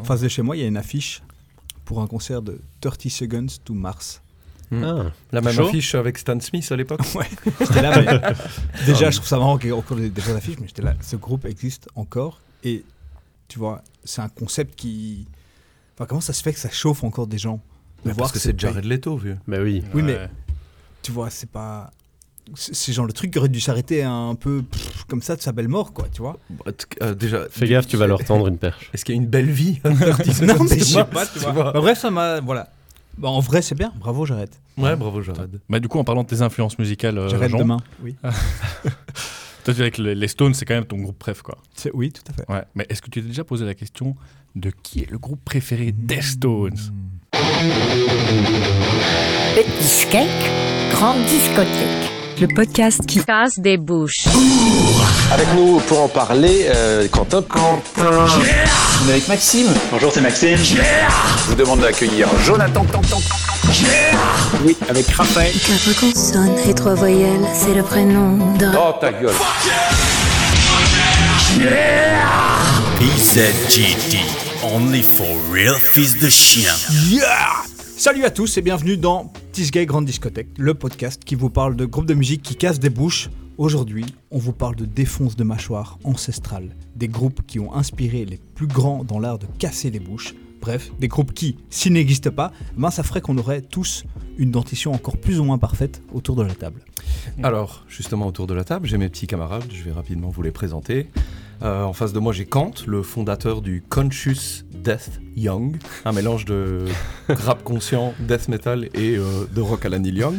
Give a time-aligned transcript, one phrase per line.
[0.00, 1.22] En face de chez moi, il y a une affiche
[1.84, 4.22] pour un concert de 30 Seconds to Mars.
[4.72, 7.00] Ah, La même affiche avec Stan Smith à l'époque.
[7.14, 7.28] Ouais,
[7.60, 10.68] j'étais là, mais déjà, je trouve ça marrant qu'il y ait encore des, affiches, mais
[10.68, 12.84] j'étais là, ce groupe existe encore, et
[13.48, 15.26] tu vois, c'est un concept qui...
[15.96, 17.60] Enfin, comment ça se fait que ça chauffe encore des gens
[18.04, 19.38] de Mais parce que c'est ce Jared Leto, vieux.
[19.48, 19.82] bah oui.
[19.92, 20.28] Oui, mais-.
[21.02, 21.90] Tu vois, c'est pas...
[22.54, 25.52] C'est genre le truc qui aurait dû s'arrêter un peu pff, comme ça de sa
[25.52, 26.38] belle mort, quoi, tu vois.
[26.50, 26.72] Bah,
[27.02, 28.90] euh, déjà, Fais gaffe, tu vas leur tendre une perche.
[28.92, 31.38] Est-ce qu'il y a une belle vie à 30 Non, mais je sais pas, tu
[31.40, 31.72] vois.
[31.72, 32.40] Bah, bref, ça m'a...
[32.40, 32.68] Voilà.
[33.18, 33.92] Bah, en vrai, c'est bien.
[33.98, 34.58] Bravo, j'arrête.
[34.78, 35.60] Ouais, bravo Jared.
[35.68, 37.76] Bah, du coup, en parlant de tes influences musicales, euh, J'arrête Jean, demain.
[38.02, 38.14] Oui.
[38.22, 38.32] toi,
[39.64, 41.58] tu dirais que les Stones, c'est quand même ton groupe préf, quoi.
[41.74, 42.50] C'est- Oui, tout à fait.
[42.50, 42.62] Ouais.
[42.74, 44.16] Mais est-ce que tu t'es déjà posé la question
[44.56, 46.78] de qui est le groupe préféré des Stones?
[49.54, 50.28] Petit skate,
[50.92, 52.09] grande discothèque.
[52.40, 54.24] Le podcast qui casse des bouches.
[55.30, 57.44] Avec nous pour en parler, euh, Quentin.
[57.98, 59.66] On est avec Maxime.
[59.92, 60.56] Bonjour, c'est Maxime.
[60.56, 62.86] Je vous demande d'accueillir Jonathan.
[64.64, 65.52] Oui, avec Raphaël.
[65.52, 68.68] Quatre consonnes et trois voyelles, c'est le prénom de...
[68.74, 69.34] Oh ta gueule.
[72.98, 74.18] PZGD,
[74.62, 76.72] only for real fils de chien.
[77.10, 77.69] Yeah
[78.00, 81.84] Salut à tous et bienvenue dans Tisgay Grande Discothèque, le podcast qui vous parle de
[81.84, 83.28] groupes de musique qui cassent des bouches.
[83.58, 88.40] Aujourd'hui, on vous parle de défonce de mâchoire ancestrale, des groupes qui ont inspiré les
[88.54, 90.34] plus grands dans l'art de casser les bouches.
[90.60, 94.04] Bref, des groupes qui, s'ils n'existent pas, ben ça ferait qu'on aurait tous
[94.38, 96.80] une dentition encore plus ou moins parfaite autour de la table.
[97.42, 100.50] Alors, justement, autour de la table, j'ai mes petits camarades, je vais rapidement vous les
[100.50, 101.08] présenter.
[101.62, 106.46] Euh, en face de moi, j'ai Kant, le fondateur du Conscious Death Young, un mélange
[106.46, 106.86] de
[107.28, 110.38] rap conscient, death metal et euh, de rock à la Neil Young.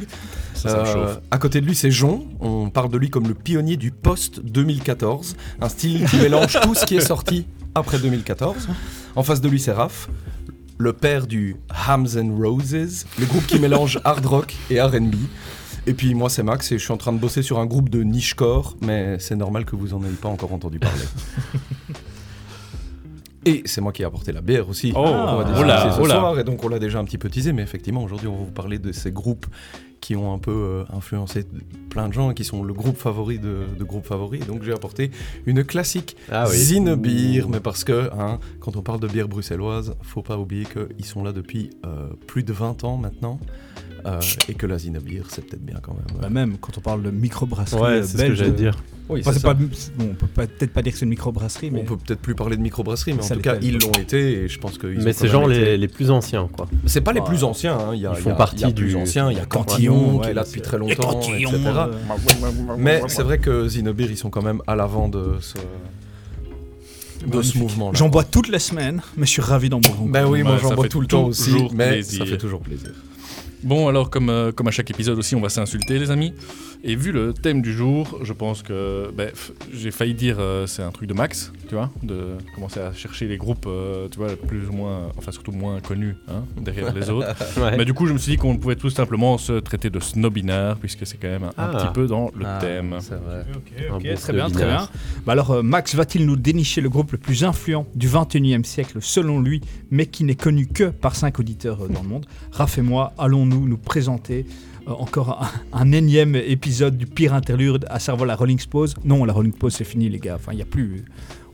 [0.55, 1.19] Ça, ça Euh, chauffe.
[1.29, 2.27] à côté de lui, c'est Jon.
[2.39, 6.85] On parle de lui comme le pionnier du post-2014, un style qui mélange tout ce
[6.85, 8.67] qui est sorti après 2014.
[9.15, 10.09] En face de lui, c'est Raph,
[10.77, 15.15] le père du Hams and Roses, le groupe qui mélange hard rock et RB.
[15.87, 17.89] Et puis moi, c'est Max et je suis en train de bosser sur un groupe
[17.89, 21.03] de niche-core, mais c'est normal que vous en ayez pas encore entendu parler.
[23.43, 24.93] Et c'est moi qui ai apporté la bière aussi.
[24.95, 26.15] Oh, On va oh là, ce oh là.
[26.15, 28.43] soir, et donc on l'a déjà un petit peu teasé, mais effectivement aujourd'hui on va
[28.43, 29.47] vous parler de ces groupes
[30.01, 31.45] qui ont un peu euh, influencé
[31.89, 34.41] plein de gens et qui sont le groupe favori de, de groupes favoris.
[34.41, 35.11] Et donc j'ai apporté
[35.45, 36.57] une classique Ah oui.
[36.57, 41.05] Zinebier, mais parce que hein, quand on parle de bière bruxelloise, faut pas oublier qu'ils
[41.05, 43.39] sont là depuis euh, plus de 20 ans maintenant.
[44.05, 44.19] Euh,
[44.49, 46.21] et que la Zinebier, c'est peut-être bien quand même.
[46.21, 48.75] Bah même quand on parle de microbrasserie Ouais, euh, c'est ce que j'allais dire.
[49.09, 49.67] Oui, Enfin, pas, bon,
[49.99, 52.55] on peut peut-être pas dire que c'est une microbrasserie, mais On peut peut-être plus parler
[52.55, 55.03] de microbrasserie, mais en Ça tout cas, ils l'ont été et je pense qu'ils ont
[55.03, 56.67] Mais c'est genre les, les plus anciens, quoi.
[56.85, 57.91] C'est pas les plus anciens, hein.
[57.93, 59.29] il y a, Ils il font y a- partie il y a plus du- anciens,
[59.31, 61.51] il y a Cantillon, qui est là depuis très longtemps, etc.
[61.65, 61.87] euh,
[62.77, 65.61] Mais c'est vrai que Zinobir, ils sont quand même à l'avant de ce, de
[67.21, 67.61] ce Magnifique.
[67.61, 67.97] mouvement-là.
[67.97, 69.97] J'en bois toutes les semaines, mais je suis ravi d'en boire.
[70.07, 72.91] Ben oui, moi j'en bois tout le temps aussi, mais ça fait toujours plaisir.
[73.63, 76.33] Bon, alors, comme, euh, comme à chaque épisode aussi, on va s'insulter, les amis.
[76.83, 79.29] Et vu le thème du jour, je pense que ben,
[79.71, 83.27] j'ai failli dire euh, c'est un truc de Max, tu vois, de commencer à chercher
[83.27, 87.09] les groupes, euh, tu vois, plus ou moins, enfin surtout moins connus, hein, derrière les
[87.11, 87.27] autres.
[87.61, 87.77] Ouais.
[87.77, 90.77] Mais du coup, je me suis dit qu'on pouvait tout simplement se traiter de snobinard,
[90.77, 91.77] puisque c'est quand même un, un Ah.
[91.77, 92.95] petit peu dans le thème.
[92.99, 93.45] C'est vrai.
[93.93, 94.87] Ok, très bien, très bien.
[95.25, 98.97] Bah alors, euh, Max va-t-il nous dénicher le groupe le plus influent du 21e siècle,
[99.01, 99.61] selon lui,
[99.91, 102.25] mais qui n'est connu que par 5 auditeurs euh, dans le monde?
[102.51, 103.13] Raph et moi,
[103.51, 104.45] allons-nous nous présenter
[104.87, 105.41] euh, encore
[105.73, 109.53] un, un énième épisode du pire interlude, à savoir la Rolling Pose Non, la Rolling
[109.53, 110.35] Pose, c'est fini, les gars.
[110.35, 111.05] Enfin, il n'y a plus.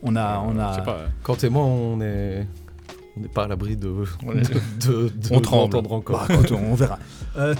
[0.02, 0.40] On a.
[0.40, 1.00] On Je a pas.
[1.22, 2.46] Quand et moi, on est.
[3.16, 3.88] On n'est pas à l'abri de,
[4.24, 5.76] On de, de, de On tremble.
[5.76, 6.26] encore.
[6.28, 6.98] Bah, écoute, on verra.
[7.36, 7.54] Euh,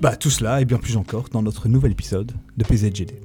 [0.00, 3.20] bah, tout cela et bien plus encore dans notre nouvel épisode de PZGD.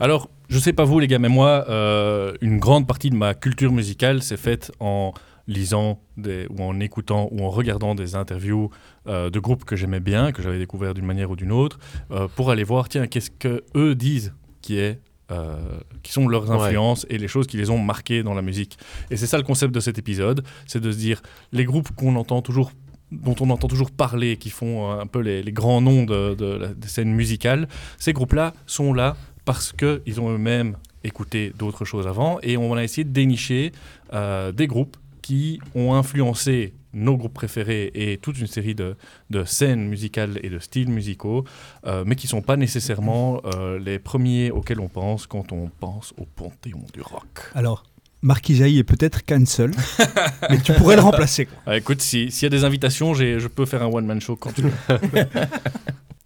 [0.00, 3.34] Alors, je sais pas vous les gars, mais moi, euh, une grande partie de ma
[3.34, 5.12] culture musicale s'est faite en
[5.46, 8.70] lisant des, ou en écoutant ou en regardant des interviews
[9.06, 11.78] euh, de groupes que j'aimais bien, que j'avais découvert d'une manière ou d'une autre,
[12.10, 15.56] euh, pour aller voir, tiens, qu'est-ce que eux disent qui est euh,
[16.02, 16.56] qui sont leurs Ouais.
[16.56, 18.76] influences et les choses qui les ont marquées dans la musique.
[19.10, 21.22] Et c'est ça le concept de cet épisode, c'est de se dire
[21.52, 22.70] les groupes qu'on entend toujours
[23.10, 26.46] dont on entend toujours parler, qui font un peu les, les grands noms de, de
[26.56, 27.68] la des scènes musicales,
[27.98, 32.82] ces groupes-là sont là parce qu'ils ont eux-mêmes écouté d'autres choses avant et on a
[32.84, 33.72] essayé de dénicher
[34.12, 38.96] euh, des groupes qui ont influencé nos groupes préférés et toute une série de,
[39.30, 41.44] de scènes musicales et de styles musicaux,
[41.86, 45.68] euh, mais qui ne sont pas nécessairement euh, les premiers auxquels on pense quand on
[45.80, 47.50] pense au panthéon du rock.
[47.54, 47.84] Alors,
[48.20, 49.70] Marc Isaïe est peut-être cancel,
[50.50, 51.46] mais tu pourrais le remplacer.
[51.46, 51.56] quoi.
[51.66, 54.52] Ah, écoute, si- s'il y a des invitations, je peux faire un one-man show quand
[54.52, 54.72] tu veux.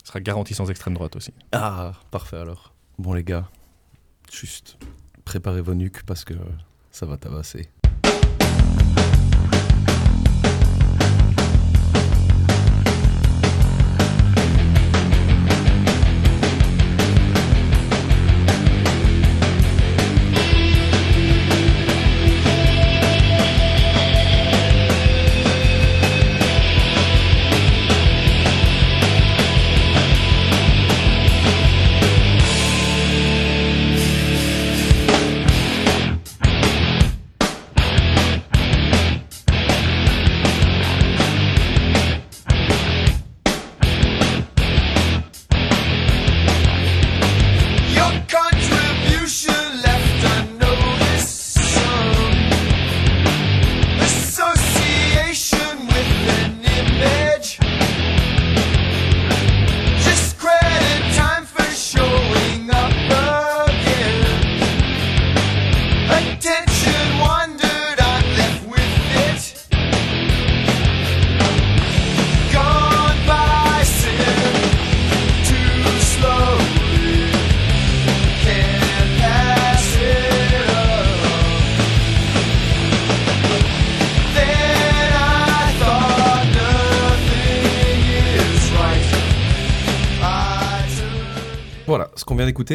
[0.02, 1.32] Ce sera garanti sans extrême droite aussi.
[1.52, 2.74] Ah, parfait alors.
[2.98, 3.48] Bon les gars,
[4.32, 4.78] juste
[5.24, 6.34] préparez vos nuques parce que
[6.90, 7.68] ça va tabasser.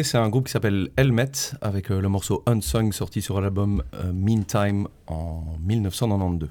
[0.02, 4.10] C'est un groupe qui s'appelle Helmet, avec euh, le morceau Unsung sorti sur l'album euh,
[4.14, 6.48] Meantime en 1992.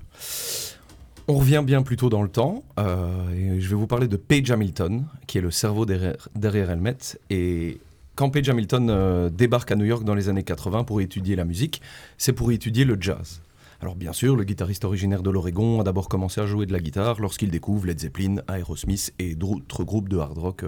[1.28, 4.18] On revient bien plus tôt dans le temps, euh, et je vais vous parler de
[4.18, 6.98] Page Hamilton, qui est le cerveau derrière, Helmet.
[7.32, 7.80] Et
[8.14, 11.82] quand Page Hamilton débarque à New York dans les années 80 pour étudier la musique,
[12.20, 13.42] c'est pour étudier le jazz.
[13.82, 16.80] Alors bien sûr, le guitariste originaire de l'Oregon a d'abord commencé à jouer de la
[16.80, 20.66] guitare lorsqu'il découvre Led Zeppelin, Aerosmith et d'autres groupes de hard rock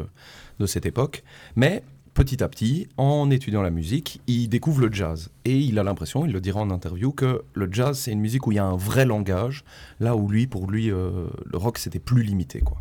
[0.60, 1.24] de cette époque.
[1.56, 5.30] Mais petit à petit, en étudiant la musique, il découvre le jazz.
[5.46, 8.46] Et il a l'impression, il le dira en interview, que le jazz, c'est une musique
[8.48, 9.64] où il y a un vrai langage,
[10.00, 12.60] là où lui, pour lui, euh, le rock, c'était plus limité.
[12.60, 12.78] quoi.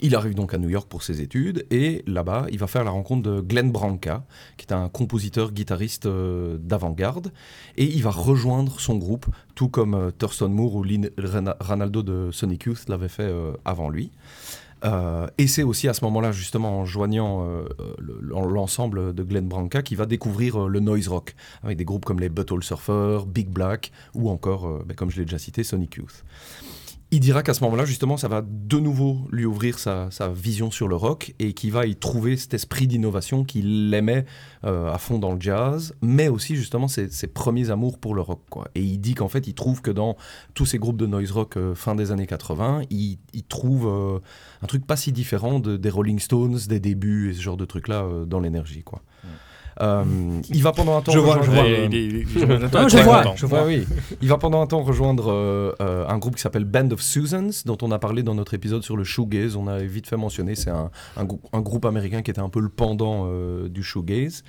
[0.00, 2.90] Il arrive donc à New York pour ses études et là-bas, il va faire la
[2.90, 4.24] rencontre de Glenn Branca,
[4.58, 7.32] qui est un compositeur guitariste euh, d'avant-garde,
[7.76, 12.30] et il va rejoindre son groupe, tout comme euh, Thurston Moore ou Rena- Ranaldo de
[12.30, 13.32] Sonic Youth l'avait fait
[13.64, 14.12] avant lui.
[14.84, 17.64] Euh, et c'est aussi à ce moment-là, justement, en joignant euh,
[17.98, 18.20] le-
[18.52, 22.20] l'ensemble de Glenn Branca, qui va découvrir euh, le noise rock, avec des groupes comme
[22.20, 25.96] les Butthole Surfer, Big Black, ou encore, euh, ben, comme je l'ai déjà cité, Sonic
[25.96, 26.24] Youth.
[27.14, 30.88] Il dira qu'à ce moment-là, justement, ça va de nouveau lui ouvrir sa, vision sur
[30.88, 34.24] le rock et qu'il va y trouver cet esprit d'innovation qu'il aimait
[34.64, 38.40] euh, à fond dans le jazz, mais aussi justement ses, premiers amours pour le rock.
[38.74, 40.16] Et il dit qu'en fait, il trouve que dans
[40.54, 43.18] tous ces groupes de noise rock euh, fin des années 80, il,
[43.48, 44.18] trouve euh,
[44.62, 47.64] un truc pas si différent de- des Rolling Stones, des débuts et ce genre de
[47.64, 48.82] trucs-là dans l'énergie.
[48.82, 49.02] quoi.
[49.80, 51.64] Il va pendant un temps Je vois, je rejoindre, vois.
[51.66, 51.88] euh,
[53.36, 53.86] je vois, oui.
[54.22, 57.50] Il va pendant un temps rejoindre euh, euh, un groupe qui s'appelle Band of Susans,
[57.66, 59.56] dont on a parlé dans notre épisode sur le shoegaze.
[59.56, 62.48] On a vite fait mentionner, c'est un, un grou- un groupe américain qui était un
[62.48, 64.42] peu le pendant euh, du shoegaze.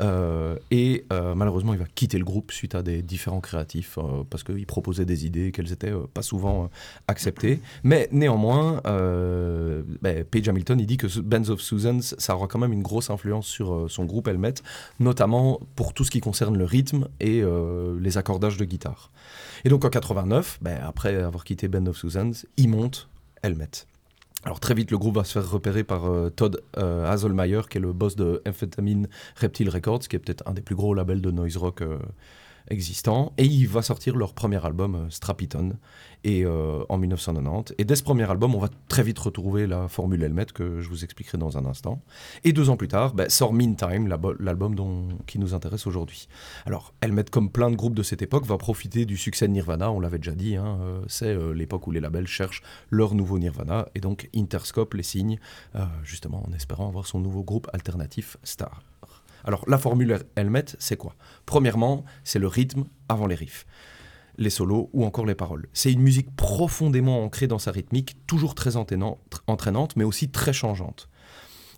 [0.00, 4.24] Euh, et euh, malheureusement, il va quitter le groupe suite à des différents créatifs euh,
[4.28, 6.66] parce qu'il proposait des idées qu'elles étaient euh, pas souvent euh,
[7.08, 7.60] acceptées.
[7.84, 12.58] Mais néanmoins, euh, ben, Page Hamilton, il dit que Bands of Susans, ça aura quand
[12.58, 14.54] même une grosse influence sur euh, son groupe Helmet,
[15.00, 19.10] notamment pour tout ce qui concerne le rythme et euh, les accordages de guitare.
[19.64, 23.08] Et donc en 89, ben, après avoir quitté Band of Susans, il monte
[23.42, 23.86] Helmet.
[24.44, 27.16] Alors très vite, le groupe va se faire repérer par euh, Todd euh,
[27.70, 30.94] qui est le boss de Amphetamine Reptile Records, qui est peut-être un des plus gros
[30.94, 31.98] labels de noise rock euh,
[32.68, 33.32] existants.
[33.38, 35.76] Et il va sortir leur premier album, euh, Strapiton,
[36.24, 37.74] et, euh, en 1990.
[37.78, 40.88] Et dès ce premier album, on va très vite retrouver la formule Helmet, que je
[40.88, 42.00] vous expliquerai dans un instant.
[42.44, 44.76] Et deux ans plus tard, ben, sort Meantime, l'album
[45.26, 46.28] qui nous intéresse aujourd'hui.
[46.66, 49.90] Alors, Helmet, comme plein de groupes de cette époque, va profiter du succès de Nirvana,
[49.90, 53.88] on l'avait déjà dit, hein, euh, c'est l'époque où les labels cherchent leur nouveau Nirvana,
[53.94, 55.38] et donc Interscope les signe,
[56.04, 58.91] justement en espérant avoir son nouveau groupe alternatif Star.
[59.44, 61.14] Alors, la formule Helmet, c'est quoi?
[61.46, 63.66] Premièrement, c'est le rythme avant les riffs
[64.38, 65.68] les solos ou encore les paroles.
[65.72, 71.08] C'est une musique profondément ancrée dans sa rythmique, toujours très entraînante, mais aussi très changeante.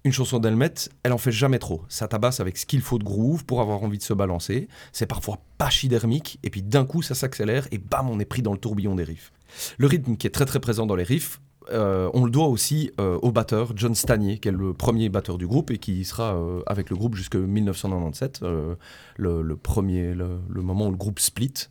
[0.05, 1.83] Une chanson d'Helmet, elle en fait jamais trop.
[1.89, 4.69] Ça tabasse avec ce qu'il faut de groove pour avoir envie de se balancer.
[4.93, 8.53] C'est parfois pachydermique, et puis d'un coup ça s'accélère et bam, on est pris dans
[8.53, 9.33] le tourbillon des riffs.
[9.79, 11.41] Le rythme qui est très très présent dans les riffs,
[11.71, 15.39] euh, on le doit aussi euh, au batteur John Stanier, qui est le premier batteur
[15.39, 18.75] du groupe et qui sera euh, avec le groupe jusqu'en 1997, euh,
[19.17, 21.69] le, premier, le, le moment où le groupe split.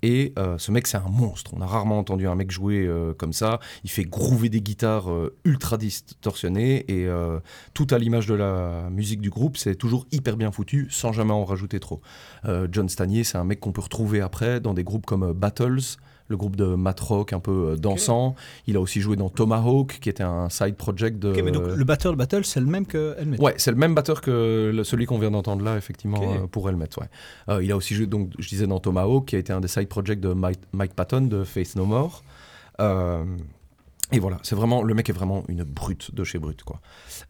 [0.00, 1.50] Et ce mec, c'est un monstre.
[1.54, 3.60] On a rarement entendu un mec jouer comme ça.
[3.84, 5.10] Il fait groover des guitares
[5.44, 7.06] ultra distorsionnées et
[7.74, 11.34] tout à l'image de la musique du groupe, c'est toujours hyper bien foutu sans jamais
[11.34, 12.00] en rajouter trop.
[12.70, 15.98] John Stanier, c'est un mec qu'on peut retrouver après dans des groupes comme Battles.
[16.32, 18.34] Le groupe de mat rock un peu euh, dansant.
[18.66, 21.30] Il a aussi joué dans Tomahawk, qui était un side project de.
[21.30, 23.38] Ok, mais donc le batteur de Battle, c'est le même que Helmet.
[23.38, 26.68] Ouais, c'est le même batteur que le- celui qu'on vient d'entendre là, effectivement, euh, pour
[26.70, 26.88] Helmet.
[26.98, 27.06] Ouais.
[27.50, 29.68] Euh, il a aussi joué, donc, je disais, dans Tomahawk, qui a été un des
[29.68, 32.22] side projects de Mike, Mike Patton de Faith No More.
[32.80, 33.24] Euh,
[34.14, 36.80] et voilà, c'est vraiment, le mec est vraiment une brute de chez brute, quoi.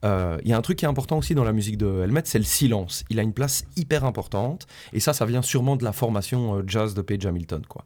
[0.05, 2.23] Euh, Il y a un truc qui est important aussi dans la musique de Helmet,
[2.25, 3.05] c'est le silence.
[3.09, 6.95] Il a une place hyper importante, et ça, ça vient sûrement de la formation jazz
[6.95, 7.85] de Page Hamilton, quoi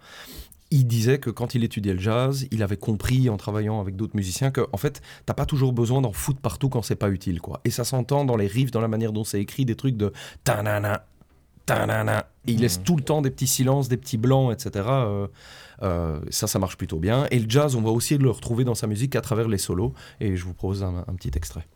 [0.70, 4.16] il disait que quand il étudiait le jazz, il avait compris en travaillant avec d'autres
[4.16, 7.40] musiciens que en fait, t'as pas toujours besoin d'en foutre partout quand c'est pas utile,
[7.40, 7.60] quoi.
[7.64, 10.12] Et ça s'entend dans les riffs, dans la manière dont c'est écrit, des trucs de
[10.44, 11.06] ta-na-na,
[11.66, 12.26] ta-na-na.
[12.46, 14.86] Et il laisse tout le temps des petits silences, des petits blancs, etc.
[14.88, 15.26] Euh,
[15.82, 17.26] euh, ça, ça marche plutôt bien.
[17.30, 19.92] Et le jazz, on va aussi le retrouver dans sa musique à travers les solos.
[20.20, 21.66] Et je vous propose un, un petit extrait.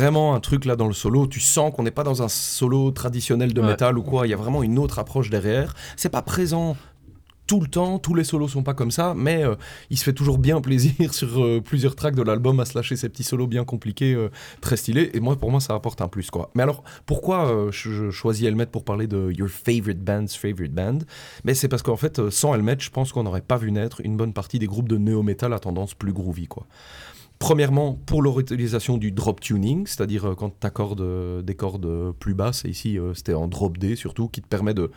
[0.00, 1.26] Vraiment un truc là dans le solo.
[1.26, 3.66] Tu sens qu'on n'est pas dans un solo traditionnel de Ouais.
[3.68, 4.26] métal ou quoi.
[4.26, 5.74] Il y a vraiment une autre approche derrière.
[5.96, 6.74] C'est pas présent
[7.46, 7.98] tout le temps.
[7.98, 9.56] Tous les solos sont pas comme ça, mais euh,
[9.90, 12.94] il se fait toujours bien plaisir sur euh, plusieurs tracks de l'album à se lâcher
[12.96, 14.30] ces petits solos bien compliqués, euh,
[14.60, 15.10] très stylés.
[15.14, 16.50] Et moi, pour moi, ça apporte un plus quoi.
[16.54, 20.98] Mais alors, pourquoi je, je choisis Helmet pour parler de Your Favorite Band's Favorite Band?
[21.44, 24.16] Mais c'est parce qu'en fait, sans Helmet, je pense qu'on n'aurait pas vu naître une
[24.16, 26.66] bonne partie des groupes de néo-metal à tendance plus groovy quoi.
[27.40, 32.12] Premièrement, pour leur utilisation du drop tuning, c'est-à-dire euh, quand tu accordes des cordes euh,
[32.12, 34.90] plus basses, et ici euh, c'était en drop D surtout, qui te permet de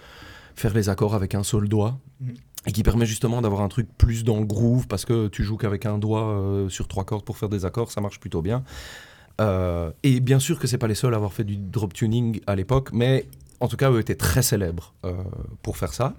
[0.53, 2.33] faire les accords avec un seul doigt, Mhm.
[2.67, 5.57] et qui permet justement d'avoir un truc plus dans le groove, parce que tu joues
[5.57, 8.63] qu'avec un doigt euh, sur trois cordes pour faire des accords, ça marche plutôt bien.
[9.41, 12.41] Euh, et bien sûr que c'est pas les seuls à avoir fait du drop tuning
[12.45, 13.25] à l'époque, mais
[13.61, 15.13] en tout cas, eux étaient très célèbres euh,
[15.61, 16.13] pour faire ça.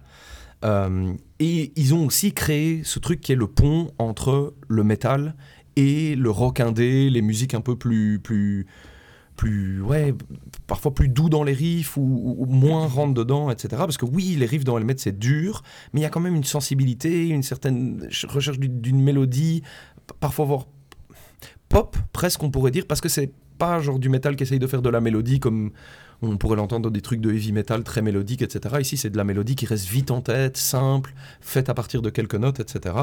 [0.65, 5.35] Euh, et ils ont aussi créé ce truc qui est le pont entre le métal
[5.77, 8.67] et le rock indé, les musiques un peu plus, plus,
[9.37, 10.15] plus, ouais,
[10.67, 13.69] parfois plus doux dans les riffs ou, moins rentre dedans, etc.
[13.79, 15.63] Parce que oui, les riffs dans Helmet c'est dur,
[15.93, 19.63] mais il y a quand même une sensibilité, une certaine ch- recherche d'une- mélodie,
[20.21, 20.67] parfois voire
[21.69, 24.67] pop presque on pourrait dire, parce que c'est pas genre du métal qui essaye de
[24.67, 25.71] faire de la mélodie comme
[26.23, 28.77] on pourrait l'entendre dans des trucs de heavy metal très mélodiques, etc.
[28.81, 32.11] Ici, c'est de la mélodie qui reste vite en tête, simple, faite à partir de
[32.11, 32.95] quelques notes, etc.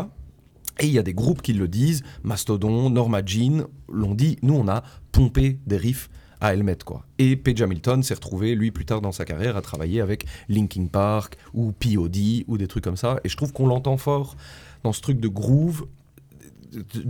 [0.80, 4.56] Et il y a des groupes qui le disent, Mastodon, Norma Jean, l'ont dit, nous
[4.56, 7.06] on a pompé des riffs à Helmet quoi.
[7.20, 10.88] Et Page Hamilton s'est retrouvé lui plus tard dans sa carrière à travailler avec Linkin
[10.88, 14.36] Park ou POD ou des trucs comme ça et je trouve qu'on l'entend fort
[14.84, 15.86] dans ce truc de groove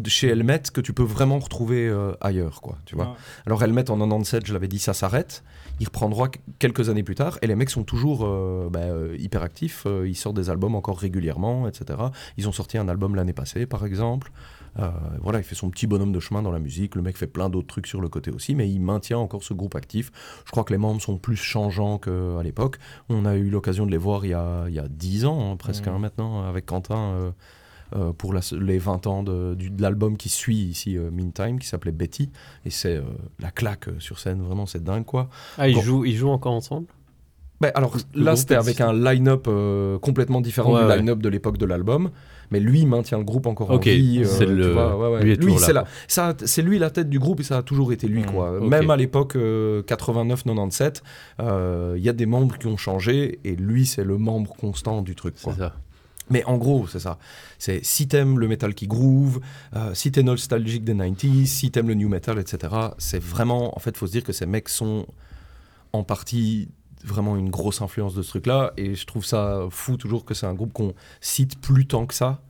[0.08, 3.06] chez Helmet que tu peux vraiment retrouver euh, ailleurs quoi, tu vois.
[3.06, 3.16] Ouais.
[3.46, 5.44] Alors Helmet en 97, je l'avais dit, ça s'arrête.
[5.80, 9.16] Il reprendra qu- quelques années plus tard et les mecs sont toujours euh, bah, euh,
[9.20, 9.86] hyper actifs.
[10.06, 12.00] Ils sortent des albums encore régulièrement, etc.
[12.38, 14.32] Ils ont sorti un album l'année passée, par exemple.
[15.22, 16.96] Voilà, il fait son petit bonhomme de chemin dans la musique.
[16.96, 19.54] Le mec fait plein d'autres trucs sur le côté aussi, mais il maintient encore ce
[19.54, 20.12] groupe actif.
[20.46, 22.78] Je crois que les membres sont plus changeants qu'à l'époque.
[23.10, 25.52] On a eu l'occasion de les voir il y a, il y a 10 ans,
[25.52, 25.94] hein, presque Mhm.
[25.96, 27.34] hein, maintenant, avec Quentin.
[27.96, 31.92] Euh, pour la- les 20 ans de, l'album qui suit ici, euh, Meantime, qui s'appelait
[31.92, 32.30] Betty.
[32.66, 33.02] Et c'est euh,
[33.40, 35.30] la claque euh, sur scène, vraiment, c'est dingue quoi.
[35.58, 36.88] Ah, ils, jouent, ils jouent encore ensemble?
[37.60, 40.98] Ben, alors Le là, c'était avec un line-up euh, complètement différent Ouais, du ouais.
[40.98, 42.10] line-up de l'époque de l'album.
[42.50, 44.24] Mais lui, il maintient le groupe encore Ok, en vie.
[44.26, 47.44] c'est le- ouais, lui c'est là, la- ça, c'est lui la tête du groupe et
[47.44, 48.24] ça a toujours été lui.
[48.24, 48.60] Mmh, quoi.
[48.60, 51.02] Même à l'époque euh, 89-97,
[51.40, 55.02] euh, il y a des membres qui ont changé et lui, c'est le membre constant
[55.02, 55.36] du truc.
[55.38, 55.74] C'est ça.
[56.32, 57.18] Mais en gros, c'est ça.
[57.60, 59.40] C'est si t'aimes le métal qui groove,
[59.76, 62.74] euh, si t'es nostalgique des 90s, si t'aimes le new metal, etc.
[62.98, 65.06] C'est vraiment, en fait, faut se dire que ces mecs sont
[65.94, 66.70] en partie
[67.04, 68.74] vraiment une grosse influence de ce truc-là.
[68.78, 72.14] Et je trouve ça fou toujours que c'est un groupe qu'on cite plus tant que
[72.14, 72.42] ça,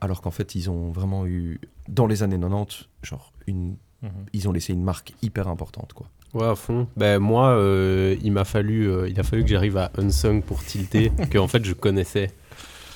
[0.00, 4.10] alors qu'en fait, ils ont vraiment eu, dans les années 90, genre, une, Mhm.
[4.32, 6.08] ils ont laissé une marque hyper importante, quoi.
[6.34, 6.88] Ouais, à fond.
[6.96, 10.64] Ben, moi, euh, il m'a fallu, euh, il a fallu que j'arrive à Unsung pour
[10.64, 12.32] tilter, que en fait je connaissais.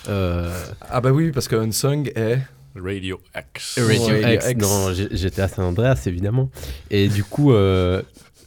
[0.09, 2.39] Euh, Ah bah oui, parce que Unsung est...
[2.75, 3.79] Radio X.
[3.79, 4.61] Radio Radio X, X.
[4.61, 6.51] non, j'étais à Saint-Andreas évidemment.
[6.91, 8.03] Et du coup, euh,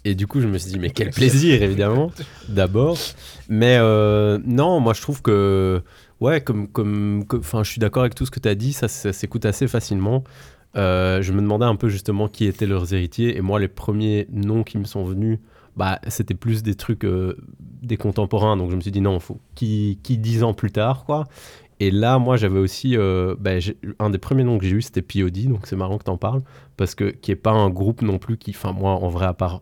[0.05, 2.11] et du coup, je me suis dit mais quel plaisir évidemment,
[2.47, 2.97] d'abord.
[3.47, 5.81] Mais euh, non, moi je trouve que
[6.19, 8.87] ouais, comme comme, enfin, je suis d'accord avec tout ce que tu as dit, ça,
[8.87, 10.23] ça s'écoute assez facilement.
[10.75, 14.27] Euh, je me demandais un peu justement qui étaient leurs héritiers et moi les premiers
[14.31, 15.39] noms qui me sont venus,
[15.77, 17.35] bah c'était plus des trucs euh,
[17.81, 21.05] des contemporains, donc je me suis dit non, faut qui, qui 10 ans plus tard,
[21.05, 21.25] quoi.
[21.81, 22.97] Et là, moi, j'avais aussi.
[22.97, 23.51] euh, bah,
[23.99, 26.41] un des premiers noms que j'ai eu, c'était POD, donc c'est marrant que t'en parles,
[26.75, 28.51] parce que qui est pas un groupe non plus qui.
[28.51, 29.61] Enfin, moi, en vrai, à part,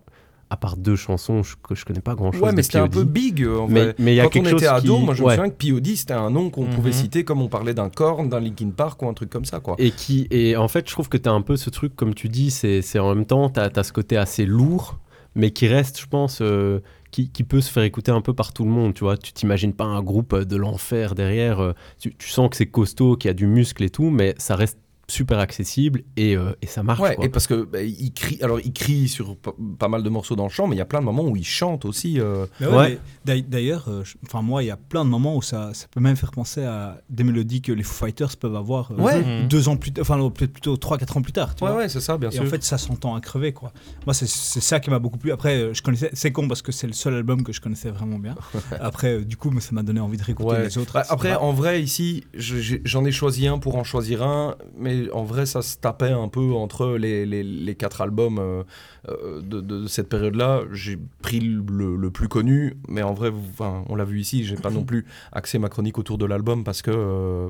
[0.49, 2.41] à part deux chansons, je, que je connais pas grand chose.
[2.41, 3.95] Ouais, mais c'était un peu big en Mais- vrai.
[3.99, 5.49] mais il y a Quand quelque on était chose ado, qui- moi je me souviens
[5.49, 6.95] que POD c'était un nom qu'on pouvait Mhm.
[6.95, 9.75] citer comme on parlait d'un Korn, d'un Linkin Park ou un truc comme ça quoi.
[9.77, 12.13] Et qui et en fait, je trouve que tu as un peu ce truc, comme
[12.15, 14.97] tu dis, c'est c'est en même temps, tu as, ce côté assez lourd,
[15.37, 18.65] mais qui reste, je pense, euh, qui, peut se faire écouter un peu par tout
[18.65, 18.93] le monde.
[18.93, 21.59] Tu vois, tu t'imagines pas un groupe euh, de l'enfer derrière.
[21.59, 24.35] euh, tu, tu sens que c'est costaud, qu'il y a du muscle et tout, mais
[24.37, 24.79] ça reste
[25.09, 26.99] super accessible et, euh, et ça marche.
[26.99, 27.25] Ouais, quoi.
[27.25, 30.35] et parce que bah, il crie, alors il crie sur pa- pas mal de morceaux
[30.35, 32.19] dans le chant, mais il y a plein de moments où il chante aussi.
[32.19, 32.99] euh, ouais, Ouais.
[33.47, 36.15] D'ailleurs, euh, enfin moi, il y a plein de moments où ça, ça peut même
[36.17, 39.21] faire penser à des mélodies que les Foo Fighters peuvent avoir euh, Ouais.
[39.23, 39.47] Mhm.
[39.47, 41.55] deux ans plus tard, enfin plutôt trois, quatre ans plus tard.
[41.55, 41.79] Tu Ouais, vois.
[41.79, 42.43] ouais, c'est ça, bien Et sûr.
[42.43, 43.71] en fait, ça s'entend à crever, quoi.
[44.05, 45.31] Moi, c'est c'est ça qui m'a beaucoup plu.
[45.31, 48.19] Après, je connaissais, c'est con parce que c'est le seul album que je connaissais vraiment
[48.19, 48.35] bien.
[48.79, 50.63] Après, euh, du coup, ça m'a donné envie de réécouter Ouais.
[50.65, 50.93] les autres.
[50.93, 55.23] Bah, après, en vrai, ici, j'en ai choisi un pour en choisir un, mais en
[55.23, 58.63] vrai, ça se tapait un peu entre les, les- les quatre albums euh,
[59.09, 60.61] euh, de, de cette période-là.
[60.71, 64.55] J'ai pris le, le plus connu, mais en vrai, enfin, on l'a vu ici, j'ai
[64.55, 67.49] pas non plus axé ma chronique autour de l'album parce que euh,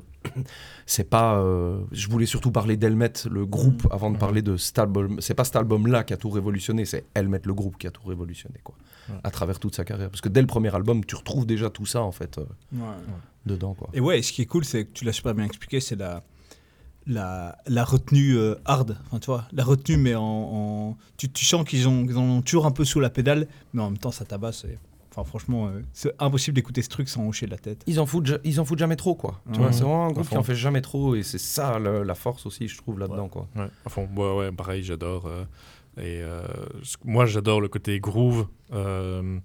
[0.86, 1.40] c'est pas.
[1.40, 5.20] euh, je voulais surtout parler d'Helmet, le groupe, avant de parler de cet album.
[5.22, 8.06] C'est pas cet album-là qui a tout révolutionné, c'est Helmet, le groupe, qui a tout
[8.08, 8.76] révolutionné, quoi,
[9.24, 10.10] à travers toute sa carrière.
[10.10, 12.38] Parce que dès le premier album, tu retrouves déjà tout ça, en fait,
[12.74, 12.80] Ouais.
[13.46, 13.90] dedans, quoi.
[13.94, 16.24] Et ouais, ce qui est cool, c'est que tu l'as super bien expliqué, c'est la,
[17.08, 18.98] la, la retenue euh, hard.
[19.06, 20.24] Enfin, tu vois, la retenue, mais en.
[20.24, 23.48] en- tu, tu sens qu'ils ont, ils en ont toujours un peu sous la pédale,
[23.74, 24.66] mais en même temps, ça tabasse.
[24.66, 24.78] et-
[25.12, 27.82] Enfin, franchement, euh, c'est impossible d'écouter ce truc sans hocher la tête.
[27.88, 29.42] ils en foutent, ils en foutent jamais trop, quoi.
[29.52, 32.04] Tu vois, c'est vraiment un groupe qui en fait jamais trop, et c'est ça le-
[32.04, 33.48] la force aussi, je trouve, là-dedans, quoi.
[33.56, 34.08] Ouais, à fond.
[34.16, 35.26] Ouais, ouais, pareil, j'adore.
[35.26, 35.44] euh,
[35.98, 36.44] et euh,
[37.04, 39.40] moi, j'adore le côté groove, euh,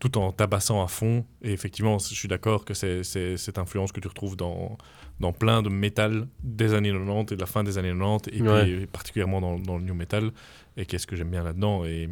[0.00, 1.24] tout en tabassant à fond.
[1.42, 4.76] Et effectivement, je suis d'accord que c'est cette influence que tu retrouves dans,
[5.20, 8.42] dans plein de métal des années 90 et de la fin des années 90, et
[8.42, 8.64] Ouais.
[8.64, 10.32] puis particulièrement dans, dans le new metal.
[10.76, 11.84] Et qu'est-ce que j'aime bien là-dedans?
[11.84, 12.08] Et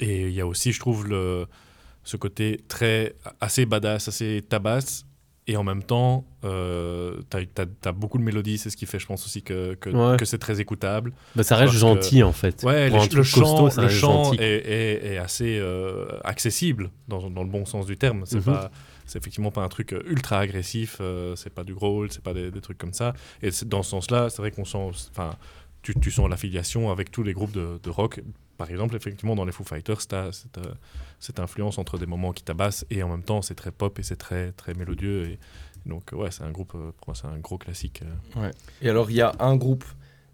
[0.00, 1.46] et il y a aussi, je trouve, le,
[2.02, 5.06] ce côté très assez badass, assez tabasse.
[5.48, 7.36] Et en même temps, euh, tu
[7.88, 10.16] as, beaucoup de mélodies, c'est ce qui fait, je pense aussi, que, que, Ouais.
[10.16, 11.12] que c'est très écoutable.
[11.34, 12.62] Bah, ça reste gentil en fait.
[12.62, 17.42] Ouais, le, chant, costaud, ça le chant est, est- est assez euh, accessible dans, dans
[17.42, 18.22] le bon sens du terme.
[18.24, 18.42] C'est Mhm.
[18.54, 18.70] pas,
[19.04, 20.98] c'est effectivement pas un truc euh, ultra agressif.
[21.00, 23.12] euh, c'est pas du growl, c'est pas des, des trucs comme ça.
[23.42, 25.34] Et dans ce sens-là, c'est vrai qu'on sent, enfin,
[25.82, 28.20] tu, tu sens l'affiliation avec tous les groupes de, de rock.
[28.62, 30.74] Par exemple, effectivement, dans les Foo Fighters, tu as cette, euh,
[31.18, 34.04] cette influence entre des moments qui tabassent et en même temps, c'est très pop et
[34.04, 35.24] c'est très très mélodieux.
[35.30, 35.38] Et
[35.84, 38.04] donc, ouais, c'est un groupe, euh, pour moi, c'est un gros classique.
[38.36, 38.52] euh.
[38.80, 39.84] Et alors, il y a un groupe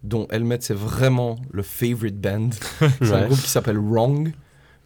[0.02, 2.50] dont Helmet, c'est vraiment le favorite band.
[3.00, 4.30] c'est un groupe qui s'appelle Wrong.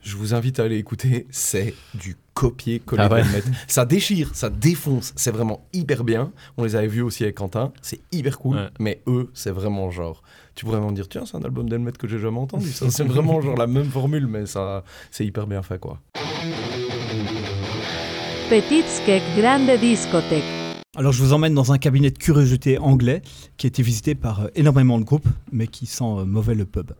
[0.03, 1.29] Je vous invite à aller écouter.
[1.31, 3.23] C'est du copier-coller Ah ouais.
[3.69, 5.13] Ça déchire, ça défonce.
[5.15, 6.33] C'est vraiment hyper bien.
[6.57, 7.73] On les avait vus aussi avec Quentin.
[7.83, 8.57] C'est hyper cool.
[8.57, 8.69] Ouais.
[8.81, 10.25] Mais eux, c'est vraiment genre.
[10.57, 12.69] Tu pourrais vraiment dire, tiens, c'est un album d'Helmet que j'ai jamais entendu.
[12.73, 16.01] C'est vraiment genre la même formule, mais ça, c'est hyper bien fait, quoi.
[18.51, 20.43] Petit Skek Grande Discothèque.
[20.97, 23.23] Alors, je vous emmène dans un cabinet de curiosité anglais
[23.57, 26.67] qui a été visité par euh, énormément de groupes, mais qui sent euh, mauvais le
[26.67, 26.91] pub.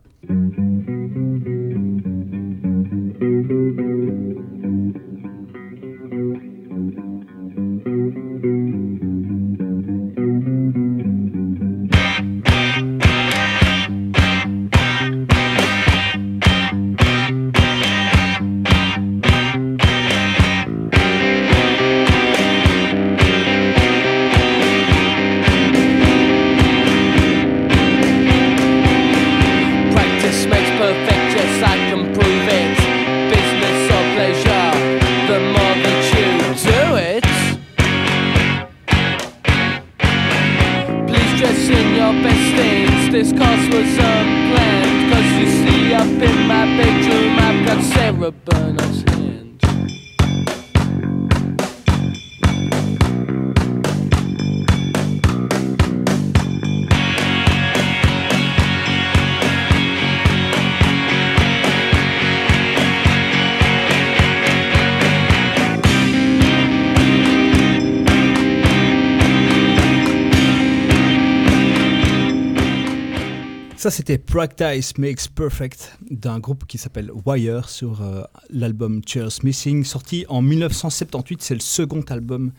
[73.93, 80.25] C'était Practice Makes Perfect d'un groupe qui s'appelle Wire sur euh, l'album Cheers Missing, sorti
[80.29, 81.43] en 1978.
[81.43, 82.53] C'est le second album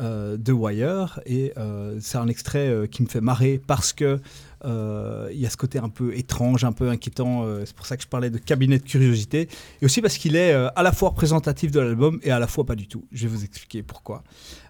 [0.00, 1.20] euh, de Wire.
[1.24, 4.20] Et euh, c'est un extrait qui me fait marrer parce que
[4.66, 7.46] il y a ce côté un peu étrange, un peu inquiétant.
[7.64, 9.48] c'est pour ça que je parlais de cabinet de curiosité.
[9.80, 12.64] Et aussi parce qu'il est à la fois représentatif de l'album et à la fois
[12.64, 13.06] pas du tout.
[13.10, 14.22] Je vais vous expliquer pourquoi.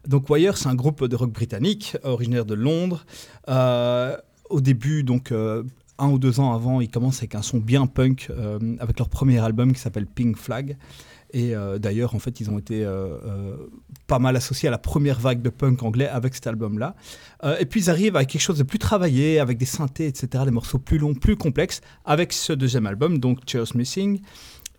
[0.07, 3.05] Donc Wire, c'est un groupe de rock britannique originaire de Londres.
[3.49, 5.33] Au début, donc
[5.99, 9.09] un ou deux ans avant, ils commencent avec un son bien punk euh, avec leur
[9.09, 10.77] premier album qui s'appelle Pink Flag.
[11.33, 13.57] Et euh, d'ailleurs, en fait, ils ont été euh,
[14.07, 16.95] pas mal associés à la première vague de punk anglais avec cet album-là.
[17.59, 20.51] Et puis ils arrivent avec quelque chose de plus travaillé, avec des synthés, etc., des
[20.51, 24.21] morceaux plus longs, plus complexes, avec ce deuxième album, donc Cheers Missing.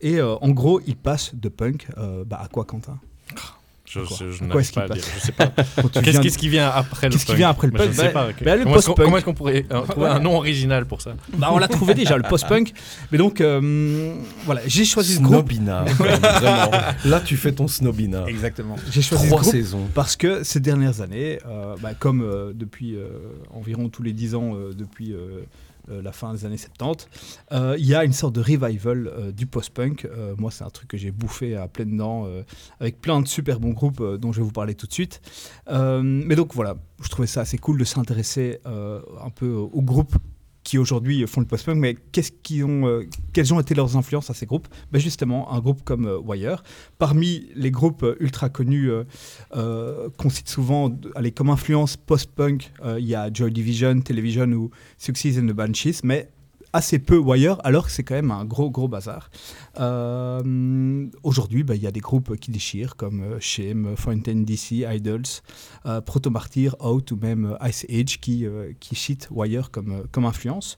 [0.01, 1.87] Et en gros, ils passent de punk
[2.25, 2.99] bah, à quoi, Quentin?
[3.95, 5.03] Je, Quoi je, je Quoi n'arrive est-ce pas à qu'il dire.
[5.03, 5.47] passe Je sais pas.
[5.81, 8.03] Quand tu Qu'est-ce qui vient après le Qu'est-ce qui vient après le punk ne sais
[8.07, 8.27] Bah, pas.
[8.43, 9.05] bah, le comment est-ce qu'on- post-punk.
[9.05, 11.93] comment est-ce qu'on pourrait euh, trouver un nom original pour ça Bah, on l'a trouvé
[11.93, 12.73] déjà, le post-punk.
[13.11, 14.13] Mais donc, euh,
[14.45, 15.35] voilà, j'ai choisi ce groupe.
[15.51, 15.85] Snobina.
[17.05, 18.25] Là, tu fais ton snobina.
[18.27, 18.75] Exactement.
[18.91, 19.87] J'ai choisi Trois ce groupe saisons.
[19.93, 23.07] parce que ces dernières années, euh, bah, comme euh, depuis euh,
[23.53, 25.13] environ tous les 10 ans, euh, depuis
[25.87, 27.07] la fin des années 70,
[27.51, 30.05] euh, il y a une sorte de revival euh, du post-punk.
[30.05, 32.43] Euh, moi, c'est un truc que j'ai bouffé à pleines dents euh,
[32.79, 35.21] avec plein de super bons groupes euh, dont je vais vous parler tout de suite.
[35.69, 39.81] Euh, mais donc voilà, je trouvais ça assez cool de s'intéresser euh, un peu aux
[39.81, 40.15] groupes
[40.65, 44.29] qui aujourd'hui font le post-punk, mais qu'est-ce qui ont, euh, quelles ont été leurs influences
[44.29, 44.67] à ces groupes?
[44.91, 46.63] Ben Justement, un groupe comme euh, Wire.
[46.97, 53.05] Parmi les groupes euh, ultra connus euh, qu'on cite souvent allez, comme influence post-punk, il
[53.05, 56.29] y a Joy Division, Television ou Success and the Banshees, mais
[56.75, 59.29] assez peu Wire, alors que c'est quand même un gros, gros bazar.
[59.79, 64.85] Euh, Aujourd'hui, ben, il y a des groupes qui déchirent, comme euh, Shame, Fountain DC,
[64.85, 65.23] Idols,
[65.85, 70.25] euh, Proto Martyr, Out ou même Ice Age qui, euh, qui citent Wire comme, comme
[70.25, 70.77] influence.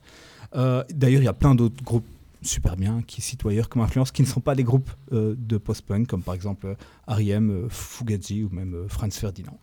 [0.53, 2.07] D'ailleurs, il y a plein d'autres groupes
[2.41, 6.07] super bien qui citent Wire comme influence, qui ne sont pas des groupes de post-punk,
[6.07, 6.75] comme par exemple
[7.07, 9.59] R.E.M., Fugazi ou même Franz Ferdinand.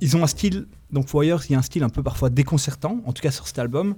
[0.00, 3.00] Ils ont un style, donc Wire, il y a un style un peu parfois déconcertant,
[3.06, 3.94] en tout cas sur cet album.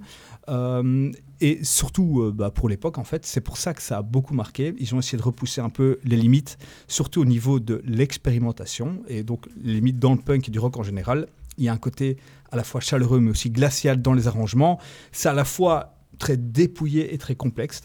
[0.49, 4.01] Euh, et surtout euh, bah, pour l'époque, en fait, c'est pour ça que ça a
[4.01, 4.73] beaucoup marqué.
[4.79, 9.23] Ils ont essayé de repousser un peu les limites, surtout au niveau de l'expérimentation, et
[9.23, 11.27] donc les limites dans le punk et du rock en général.
[11.57, 12.17] Il y a un côté
[12.51, 14.79] à la fois chaleureux, mais aussi glacial dans les arrangements.
[15.11, 17.81] C'est à la fois très dépouillé et très complexe.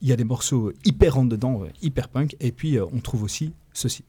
[0.00, 3.22] Il y a des morceaux hyper rentre dedans, euh, hyper punk, et puis on trouve
[3.22, 4.04] aussi ceci.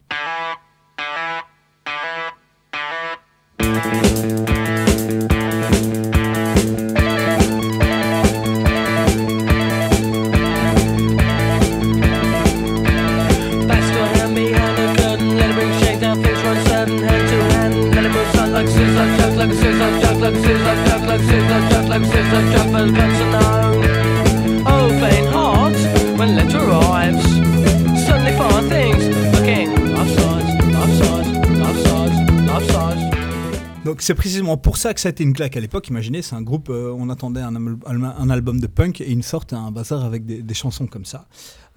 [34.66, 35.90] Pour ça que ça a été une claque à l'époque.
[35.90, 39.22] Imaginez, c'est un groupe, euh, on attendait un, al- un album de punk et ils
[39.22, 41.28] sortent un bazar avec des, chansons comme ça.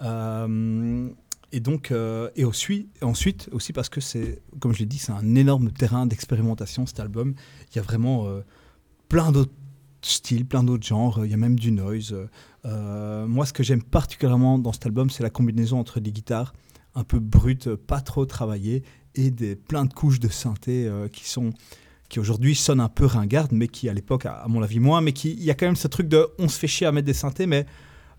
[0.01, 1.11] Euh,
[1.53, 5.13] et donc, euh, et ensuite, ensuite aussi parce que c'est, comme je l'ai dit, c'est
[5.13, 7.35] un énorme terrain d'expérimentation cet album.
[7.71, 8.27] Il y a vraiment
[9.11, 9.53] plein d'autres
[10.01, 11.27] styles, plein d'autres genres.
[11.27, 12.17] Il y a même du noise.
[12.65, 16.55] Moi, ce que j'aime particulièrement dans cet album, c'est la combinaison entre des guitares
[16.95, 18.83] un peu brutes, pas trop travaillées,
[19.15, 21.53] et des plein de couches de synthé qui sont
[22.09, 25.01] qui aujourd'hui sonnent un peu ringardes, mais qui à l'époque, à, à mon avis, moins,
[25.01, 26.93] mais qui il y a quand même ce truc de on se fait chier à
[26.93, 27.67] mettre des synthés, mais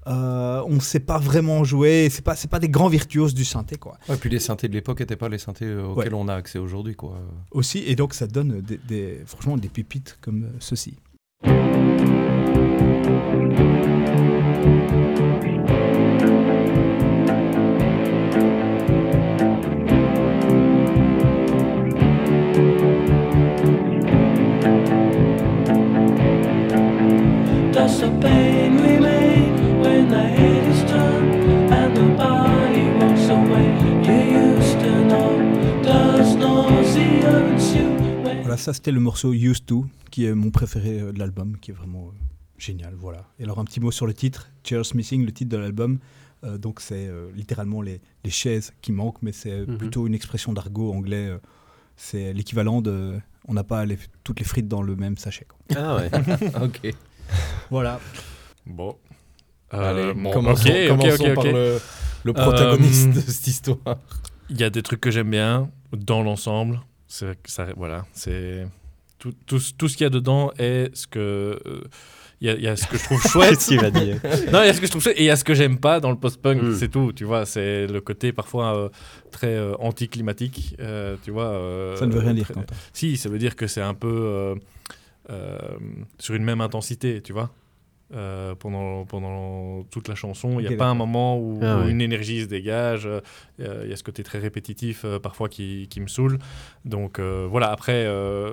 [0.08, 3.44] euh, on ne sait pas vraiment jouer, c'est pas c'est pas des grands virtuoses du
[3.44, 3.98] synthé quoi.
[4.12, 6.20] Et puis les synthés de l'époque n'étaient pas les synthés euh, auxquels Ouais.
[6.24, 6.96] on a accès aujourd'hui.
[6.96, 7.20] quoi.
[7.52, 10.96] Aussi, et donc ça donne des, des- franchement des pépites comme euh, ceci.
[38.60, 41.74] Ça c'était le morceau Used to, qui est mon préféré euh, de l'album, qui est
[41.74, 42.18] vraiment euh,
[42.58, 42.94] génial.
[42.96, 43.26] Voilà.
[43.40, 46.00] Et alors un petit mot sur le titre, Cheers Missing, le titre de l'album.
[46.46, 49.78] Euh, donc c'est euh, littéralement les, les chaises qui manquent, mais c'est Mhm.
[49.78, 51.28] plutôt une expression d'argot anglais.
[51.28, 51.38] euh,
[52.02, 55.46] c'est l'équivalent de on n'a pas les- toutes les frites dans le même sachet.
[55.46, 55.58] quoi.
[55.78, 56.10] Ah ouais,
[56.64, 56.94] ok.
[57.70, 58.00] Voilà.
[58.66, 58.96] Bon.
[59.72, 61.80] Allez, bon, commençons, ok, ok, commençons ok, par le,
[62.24, 63.78] le protagoniste Euh, de cette histoire.
[64.50, 66.80] Il y a des trucs que j'aime bien dans l'ensemble.
[67.10, 68.68] Ça, voilà, c'est
[69.18, 71.20] tout, tout, ce- tout ce qu'il y a dedans est ce que
[71.66, 71.82] euh,
[72.40, 73.58] il y, a- il y a ce que je trouve chouette.
[73.60, 74.20] Qu'il va dire?
[74.54, 75.54] Non, il y a ce que je trouve chouette et il y a ce que
[75.56, 76.76] j'aime pas dans le post-punk, Mm.
[76.76, 77.46] c'est tout, tu vois.
[77.46, 78.90] C'est le côté parfois euh,
[79.32, 81.48] très euh, anticlimatique, euh, tu vois.
[81.48, 82.66] euh, Ça ne veut rien dire, très-.
[82.94, 84.56] Si, ça veut dire que c'est un peu euh,
[85.32, 85.58] euh,
[86.20, 87.50] sur une même intensité, tu vois.
[88.12, 91.88] Euh, pendant, pendant toute la chanson, il n'y a pas un moment où, Ah où
[91.90, 93.06] une énergie se dégage.
[93.06, 93.22] euh,
[93.60, 96.40] euh, Il y a ce côté très répétitif euh, parfois qui, qui me saoule.
[96.86, 98.52] Donc euh, voilà, après, euh,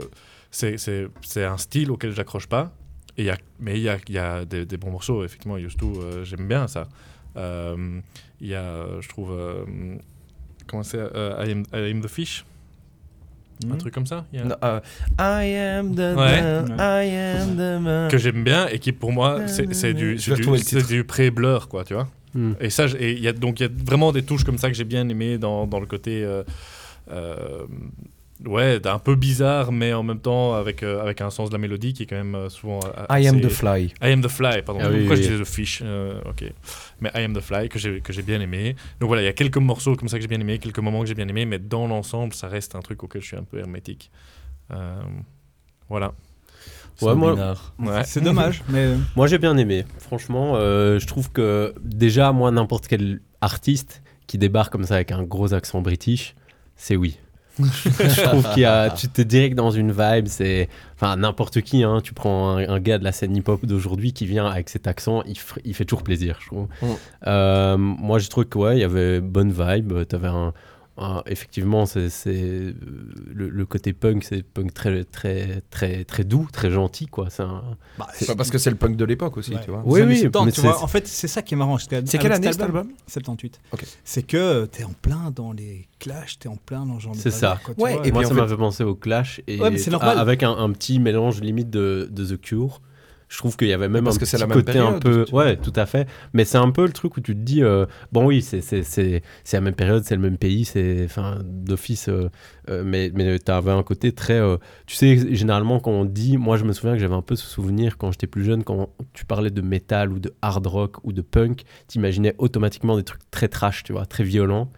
[0.51, 2.71] c'est- c'est c'est un style auquel j'accroche pas.
[3.17, 5.57] Et y a, mais il y a, y a des, des bons morceaux, effectivement.
[5.57, 6.87] Used to, euh, j'aime bien ça.
[7.39, 8.01] Euh,
[8.43, 9.65] Il y a, je trouve, euh,
[10.67, 12.45] comment c'est euh, I, am, I am the fish,
[13.65, 13.79] un Hmm.
[13.79, 14.27] truc comme ça.
[14.33, 14.81] Il y a- Non, euh,
[15.19, 16.43] I am the Ouais.
[16.43, 18.11] man, I am the man.
[18.11, 21.95] que j'aime bien et qui pour moi c'est c'est du, du, du pré-blur quoi tu
[21.95, 22.53] vois Hmm.
[22.61, 24.75] et ça il y a donc il y a vraiment des touches comme ça que
[24.77, 26.43] j'ai bien aimé dans, dans le côté euh,
[27.11, 27.65] euh,
[28.45, 31.59] ouais un peu bizarre mais en même temps avec euh, avec un sens de la
[31.59, 33.95] mélodie qui est quand même euh, souvent euh, I am the fly.
[34.03, 35.33] I am the fly pardon Ah oui, pourquoi oui, je oui.
[35.39, 36.45] disais the fish Euh, ok
[37.01, 39.29] mais I am the fly que j'ai que j'ai bien aimé donc voilà il y
[39.29, 41.47] a quelques morceaux comme ça que j'ai bien aimé quelques moments que j'ai bien aimé
[41.47, 44.11] mais dans l'ensemble ça reste un truc auquel je suis un peu hermétique
[44.73, 45.01] Euh,
[45.89, 46.13] voilà
[47.03, 49.85] Ouais, ouais C'est dommage, mais Moi j'ai bien aimé.
[49.99, 55.13] Franchement, euh, je trouve que déjà, moi, n'importe quel artiste qui débarque comme ça avec
[55.13, 56.35] un gros accent british,
[56.75, 57.19] c'est oui.
[57.59, 61.83] Je trouve qu'il y a, tu t'es direct dans une vibe, c'est, enfin n'importe qui,
[61.85, 64.87] hein, tu prends un, un gars de la scène hip-hop d'aujourd'hui qui vient avec cet
[64.87, 66.67] accent, il, f- il fait toujours plaisir, je trouve.
[66.83, 66.87] Mm.
[67.27, 70.53] Euh, moi j'ai trouvé que ouais, il y avait bonne vibe, t'avais un,
[70.99, 72.73] un- effectivement c'est, euh,
[73.35, 77.29] le, le côté punk, c'est punk très très très très doux, très gentil quoi.
[77.31, 77.63] C'est un,
[77.99, 79.61] bah, pas parce que c'est le punk de l'époque aussi, Ouais.
[79.65, 79.83] tu vois.
[79.85, 81.79] Oui, oui, 70, mais tu vois, en fait, c'est ça qui est marrant.
[81.79, 83.61] C'est quelle année cet album 78.
[83.73, 83.85] Ok.
[84.05, 87.19] C'est que t'es en plein dans les clashs, t'es en plein dans ce genre de
[87.21, 87.61] C'est ça.
[87.65, 88.07] quoi, Ouais, vois.
[88.07, 90.19] et moi, ça fait penser au Clash et Ouais, normal.
[90.19, 92.81] avec un, un petit mélange limite de, de The Cure.
[93.29, 95.25] Je trouve qu'il y avait même Parce un que petit la côté un peu.
[95.33, 96.09] Ouais, tout à fait.
[96.33, 99.23] Mais c'est un peu le truc où tu te dis euh, bon, oui, c'est c'est
[99.53, 102.09] la même période, c'est le même pays, c'est enfin d'office.
[102.09, 102.29] euh,
[102.71, 104.41] euh, mais mais tu avais un côté très.
[104.87, 107.47] tu sais, généralement quand on dit, moi je me souviens que j'avais un peu ce
[107.47, 111.13] souvenir quand j'étais plus jeune, quand tu parlais de métal ou de hard rock ou
[111.13, 114.71] de punk, t'imaginais automatiquement des trucs très trash, tu vois, très violents.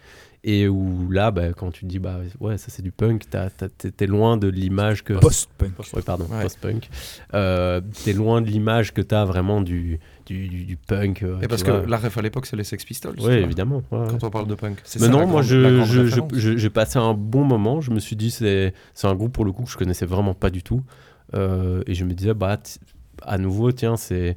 [0.45, 3.25] Et où là, bah, quand tu te dis, bah ouais, ça c'est du punk,
[3.97, 5.15] t'es loin de l'image que.
[5.15, 5.73] Post-punk.
[5.95, 6.43] Oui, pardon, Ouais.
[6.43, 6.89] post-punk.
[7.35, 11.25] Euh, t'es loin de l'image que t'as vraiment du, du, du- du punk.
[11.25, 11.81] euh, Et parce vois.
[11.81, 13.17] que la ref à l'époque, c'est les Sex Pistols.
[13.21, 13.83] Oui, évidemment.
[13.91, 14.07] ouais, ouais.
[14.11, 14.79] Quand on parle de punk.
[14.85, 17.81] C'est Mais ça, non, moi j'ai passé un bon moment.
[17.81, 18.73] Je me suis dit, c'est
[19.03, 20.83] un groupe pour le coup que je connaissais vraiment pas du tout.
[21.35, 22.59] Euh, et je me disais, bah,
[23.23, 24.37] à nouveau, tiens, c'est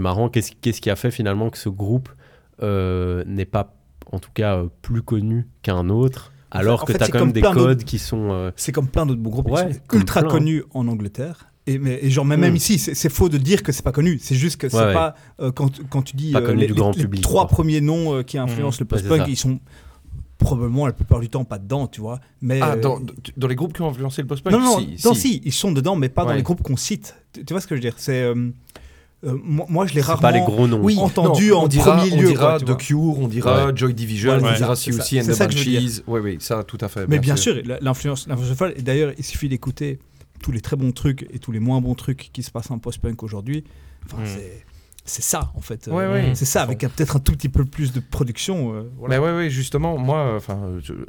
[0.00, 0.30] marrant.
[0.30, 2.08] Qu'est-ce qui a fait finalement que ce groupe
[2.62, 3.74] euh, n'est pas,
[4.12, 7.28] en tout cas, euh, plus connu qu'un autre alors en que tu as quand comme
[7.28, 8.28] même des codes qui sont.
[8.30, 10.30] euh, C'est comme plein d'autres groupes Ouais, qui sont comme ultra plein.
[10.30, 11.48] connus en Angleterre.
[11.66, 12.56] Et, mais, et genre, même, même Mm.
[12.56, 14.18] ici, c'est faux de dire que c'est pas connu.
[14.20, 14.92] C'est juste que c'est Ouais, ouais.
[14.92, 15.14] pas.
[15.40, 17.42] euh, quand, quand tu dis Pas euh, connu les, du grand les- les public, trois
[17.46, 17.50] quoi.
[17.56, 19.60] premiers noms euh, qui influencent le Ouais, c'est post-punk, ils sont
[20.38, 22.18] probablement la plupart du temps pas dedans, tu vois.
[22.40, 23.00] Mais, Ah, euh, dans,
[23.36, 25.20] dans les groupes qui ont influencé le post-punk non, non, si, non, si.
[25.20, 27.14] si, ils sont dedans, mais pas dans les groupes qu'on cite.
[27.32, 27.94] Tu, tu vois ce que je veux dire?
[27.96, 28.22] C'est.
[28.22, 28.50] euh,
[29.24, 30.20] euh, moi, moi, je l'ai rarement.
[30.22, 30.80] pas les gros noms.
[30.82, 32.76] Oui, entendu non, en on dira, premier on lieu, dira quoi, The.
[32.78, 33.72] Cure, on dira Ouais.
[33.76, 34.56] Joy Division, Ouais, on ouais.
[34.56, 35.38] dira ça, and the.
[35.38, 36.02] Banshees.
[36.06, 37.06] Oui, oui, ça, tout à fait.
[37.08, 38.74] Mais bien sûr, l'influence, l'influence folle.
[38.76, 39.98] Et d'ailleurs, il suffit d'écouter
[40.42, 42.78] tous les très bons trucs et tous les moins bons trucs qui se passent en
[42.78, 43.62] post-punk aujourd'hui.
[44.06, 44.26] Enfin, Mm.
[44.26, 44.64] c'est,
[45.04, 45.86] c'est ça, en fait.
[45.86, 46.32] Ouais, Euh, ouais.
[46.34, 48.74] C'est ça, avec peut-être un tout petit peu plus de production.
[48.74, 49.18] euh, voilà.
[49.20, 50.58] Mais ouais, ouais, justement, moi, euh, enfin,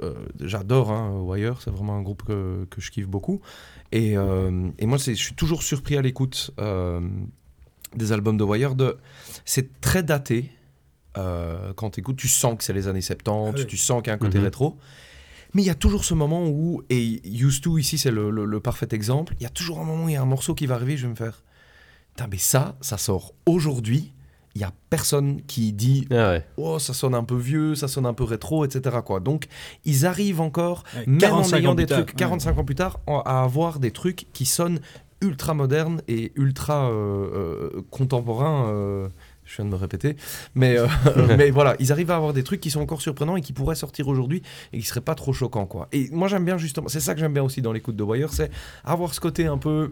[0.03, 3.41] euh, j'adore hein, Wire, c'est vraiment un groupe que, que je kiffe beaucoup.
[3.91, 6.99] Et, euh, et moi, je suis toujours surpris à l'écoute euh,
[7.97, 8.75] des albums de Wire.
[8.75, 8.97] De,
[9.45, 10.51] c'est très daté.
[11.17, 13.67] euh, quand tu écoutes, tu sens que c'est les années 70, Ah oui.
[13.67, 14.45] tu sens qu'il y a un côté Mhm.
[14.45, 14.77] rétro.
[15.53, 18.45] Mais il y a toujours ce moment où, et Used to ici, c'est le, le-
[18.45, 20.55] le parfait exemple, il y a toujours un moment où il y a un morceau
[20.55, 21.43] qui va arriver, je vais me faire.
[22.15, 24.11] Putain, mais ça, ça sort aujourd'hui.
[24.55, 26.47] Il y a personne qui dit Ah ouais.
[26.57, 28.97] oh ça sonne un peu vieux, ça sonne un peu rétro, etc.
[29.05, 29.19] Quoi.
[29.19, 29.45] Donc
[29.85, 32.65] ils arrivent encore, Ouais, même en 45 ayant ans des plus tard, trucs 45 ans
[32.65, 34.79] plus tard, à avoir des trucs qui sonnent
[35.23, 38.67] ultra modernes et ultra euh, euh, contemporains.
[38.67, 39.07] euh,
[39.45, 40.15] je viens de me répéter,
[40.55, 40.87] mais, euh,
[41.37, 43.75] mais voilà, ils arrivent à avoir des trucs qui sont encore surprenants et qui pourraient
[43.75, 45.89] sortir aujourd'hui et qui seraient pas trop choquants, quoi.
[45.91, 48.31] Et moi j'aime bien justement, c'est ça que j'aime bien aussi dans l'écoute de Wire,
[48.31, 48.51] c'est
[48.85, 49.91] avoir ce côté un peu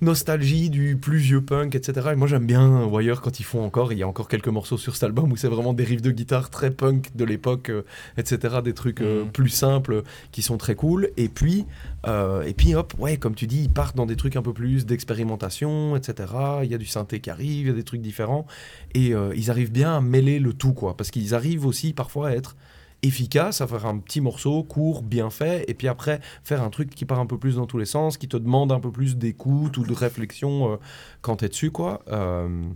[0.00, 2.10] nostalgie du plus vieux punk, etc.
[2.12, 4.76] Et moi j'aime bien Wire quand ils font encore, il y a encore quelques morceaux
[4.78, 7.82] sur cet album où c'est vraiment des riffs de guitare très punk de l'époque, euh,
[8.16, 8.56] etc.
[8.62, 9.30] Des trucs euh, Mhm.
[9.32, 11.10] plus simples qui sont très cool.
[11.16, 11.64] Et puis,
[12.06, 14.52] euh, et puis hop, ouais, comme tu dis, ils partent dans des trucs un peu
[14.52, 16.28] plus d'expérimentation, etc.
[16.62, 18.46] Il y a du synthé qui arrive, il y a des trucs différents.
[18.94, 20.96] Et ils arrivent bien à mêler le tout, quoi.
[20.96, 22.56] Parce qu'ils arrivent aussi parfois à être
[23.02, 26.90] efficace à faire un petit morceau court, bien fait, et puis après faire un truc
[26.90, 29.16] qui part un peu plus dans tous les sens, qui te demande un peu plus
[29.16, 30.76] d'écoute ou de réflexion euh,
[31.20, 32.02] quand t'es dessus, quoi.
[32.08, 32.68] Euh,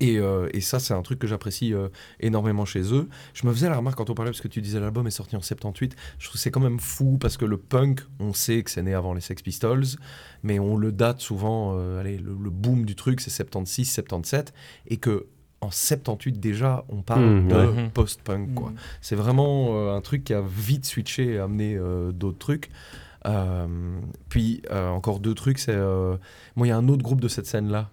[0.00, 1.88] et, euh, et ça, c'est un truc que j'apprécie euh,
[2.20, 3.08] énormément chez eux.
[3.32, 5.36] Je me faisais la remarque quand on parlait, parce que tu disais l'album est sorti
[5.36, 8.70] en 78, je trouve c'est quand même fou, parce que le punk, on sait que
[8.70, 9.84] c'est né avant les Sex Pistols,
[10.42, 14.52] mais on le date souvent, allez, le, le boom du truc, c'est 76, 77,
[14.88, 15.26] et que
[15.60, 17.90] en 78 déjà, on parle Mmh, de ouais.
[17.94, 18.72] post-punk, quoi.
[19.00, 22.70] C'est vraiment euh, un truc qui a vite switché et amené euh, d'autres trucs.
[23.26, 23.66] Euh,
[24.28, 26.16] puis euh, encore deux trucs, c'est euh,
[26.56, 27.88] moi il y a un autre groupe de cette scène là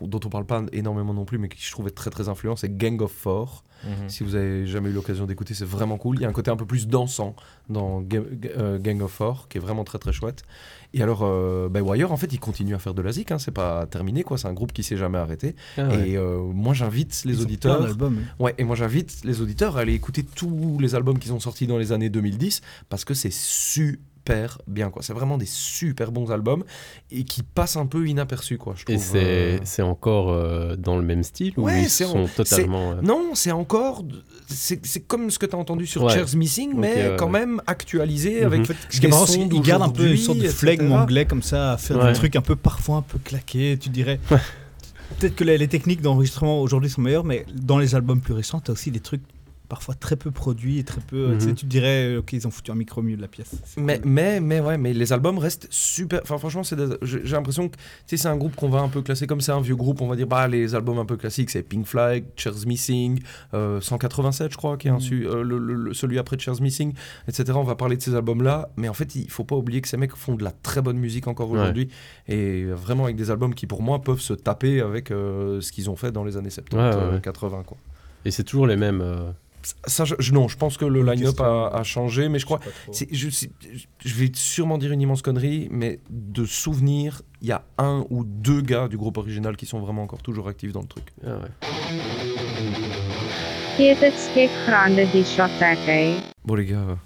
[0.00, 2.76] dont on parle pas énormément non plus, mais qui je trouvais très très influent, c'est
[2.76, 3.64] Gang of Four.
[3.84, 4.08] Mhm.
[4.08, 6.16] Si vous avez jamais eu l'occasion d'écouter, c'est vraiment cool.
[6.18, 7.34] Il y a un côté un peu plus dansant
[7.68, 10.42] dans Ga- Ga- euh, Gang of Four, qui est vraiment très très chouette.
[10.94, 13.38] Et alors, euh, bah, Wire, en fait, il continue à faire de la zik, hein,
[13.40, 14.38] c'est pas terminé, quoi.
[14.38, 15.56] C'est un groupe qui s'est jamais arrêté.
[15.78, 16.10] Ah ouais.
[16.10, 17.82] Et euh, moi, j'invite les Ils ont auditeurs.
[17.82, 18.12] hein.
[18.38, 21.66] Ouais, et moi j'invite les auditeurs à aller écouter tous les albums qui sont sortis
[21.66, 23.30] dans les années 2010 parce que c'est
[24.24, 25.02] super bien quoi.
[25.02, 26.64] C'est vraiment des super bons albums
[27.10, 28.74] et qui passent un peu inaperçus quoi.
[28.76, 29.58] Je Et c'est euh.
[29.64, 32.92] c'est encore euh, dans le même style ou Ouais, ils c'est sont en- totalement.
[32.92, 34.04] euh, Non, c'est encore.
[34.46, 36.12] C'est c'est comme ce que tu as entendu sur Ouais.
[36.14, 37.40] Cheers Missing, mais ouais, quand ouais.
[37.40, 38.66] même actualisé avec.
[38.66, 40.92] Ce qui est des marrant, sons c'est qu'il garde un peu une sorte de flegme
[40.92, 42.08] anglais comme ça, à faire Ouais.
[42.12, 44.20] des trucs un peu parfois un peu claqués, tu dirais.
[45.18, 48.60] Peut-être que les, les techniques d'enregistrement aujourd'hui sont meilleures, mais dans les albums plus récents,
[48.60, 49.20] tu as aussi des trucs
[49.72, 51.30] parfois très peu produits et très peu.
[51.32, 51.54] tu sais, Mhm.
[51.54, 53.52] Tu te dirais, euh, ok, ils ont foutu un micro au milieu de la pièce.
[53.78, 54.10] Mais, cool.
[54.10, 56.20] mais, mais, ouais, mais les albums restent super.
[56.22, 58.88] Enfin, franchement, c'est des- j'ai l'impression que tu sais, c'est un groupe qu'on va un
[58.90, 60.02] peu classer comme c'est un vieux groupe.
[60.02, 63.20] On va dire, bah, les albums un peu classiques, c'est Pink Flag, Cheers Missing,
[63.54, 66.60] euh, 187, je crois, qui est un su- euh, le- le- le- celui après Cheers
[66.60, 66.92] Missing,
[67.26, 67.52] etc.
[67.56, 68.68] On va parler de ces albums-là.
[68.76, 70.98] Mais en fait, il faut pas oublier que ces mecs font de la très bonne
[70.98, 71.58] musique encore Ouais.
[71.60, 71.88] aujourd'hui.
[72.28, 75.88] Et vraiment avec des albums qui, pour moi, peuvent se taper avec euh, ce qu'ils
[75.88, 77.20] ont fait dans les années 70, Ouais, ouais, euh, ouais.
[77.22, 77.78] 80, quoi.
[78.26, 79.02] Et c'est toujours les mêmes.
[79.86, 82.60] Ça, je, je- non, je pense que le line-up a, a changé, mais je crois.
[83.10, 83.28] Je,
[84.04, 88.24] je vais sûrement dire une immense connerie, mais de souvenir, il y a un ou
[88.24, 91.04] deux gars du groupe original qui sont vraiment encore toujours actifs dans le truc.
[91.24, 91.68] ah ouais.
[96.44, 96.98] Bon, les gars,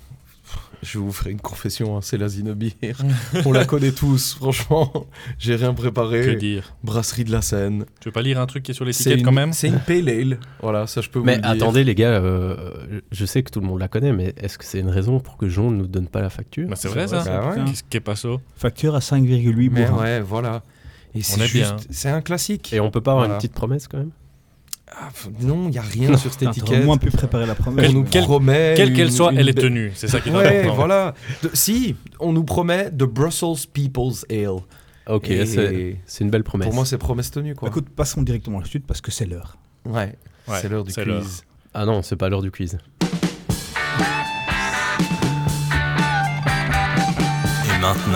[0.86, 2.72] je vous ferai une confession, hein, c'est la Zinebir.
[3.44, 4.92] On la connaît tous, franchement.
[5.38, 6.36] J'ai rien Que préparé.
[6.36, 6.74] dire?
[6.84, 7.84] Brasserie de la Seine.
[8.00, 9.52] Tu veux pas lire un truc qui est sur C'est l'étiquette quand même?
[9.52, 10.38] C'est une pale ale.
[10.62, 11.50] Voilà, ça je peux vous Mais le dire.
[11.50, 14.64] attendez, les gars, euh, je sais que tout le monde la connaît, mais est-ce que
[14.64, 16.68] c'est une raison pour que Jean ne nous donne pas la facture?
[16.68, 17.64] Bah, C'est vrai ça Bah ouais.
[17.66, 20.62] Qu'est-ce qui est pas ça Facture à 5,8 Mais ouais, voilà.
[21.14, 21.76] Et c'est est juste- bien.
[21.90, 22.72] C'est un classique.
[22.72, 23.34] Et on peut pas avoir Voilà.
[23.34, 24.10] une petite promesse quand même?
[24.98, 25.08] Ah,
[25.40, 26.84] non, il n'y a rien sur cette étiquette.
[26.84, 27.90] moins pu préparer la promesse.
[27.90, 28.72] On nous Quelle- promet.
[28.76, 29.92] Quelle soit, une elle est tenue.
[29.94, 30.74] C'est ça qui est Ouais, important.
[30.74, 31.14] voilà.
[31.42, 34.60] De- si, on nous promet The Brussels People's Ale.
[35.08, 36.66] Ok, c'est une belle promesse.
[36.66, 37.68] Pour moi, c'est promesse tenue, quoi.
[37.68, 39.58] Écoute, passons directement à la suite parce que c'est l'heure.
[39.84, 40.16] ouais,
[40.48, 41.44] Ouais, c'est l'heure du quiz.
[41.74, 42.78] Ah non, c'est pas l'heure du quiz.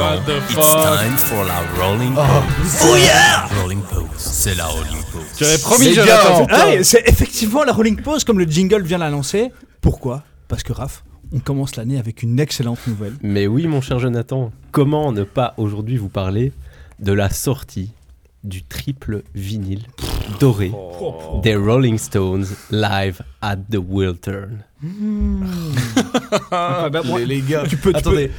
[0.00, 2.78] The it's time for la rolling pose.
[2.84, 5.22] Oh yeah Rolling pose, c'est la rolling pose.
[5.36, 6.46] Tu avais promis, Les Jonathan.
[6.46, 9.52] gars, Ah, c'est effectivement la Rolling Pause comme le jingle vient l'annoncer.
[9.82, 10.22] Pourquoi?
[10.48, 13.12] Parce que Raph, on commence l'année avec une excellente nouvelle.
[13.22, 16.54] Mais oui, mon cher Jonathan, comment ne pas aujourd'hui vous parler
[16.98, 17.90] de la sortie
[18.42, 19.82] du triple vinyle
[20.40, 20.72] doré
[21.42, 24.64] des Rolling Stones live at the Wiltern
[26.50, 28.30] Ah, bah, les, les gars, tu peux- tu attendez.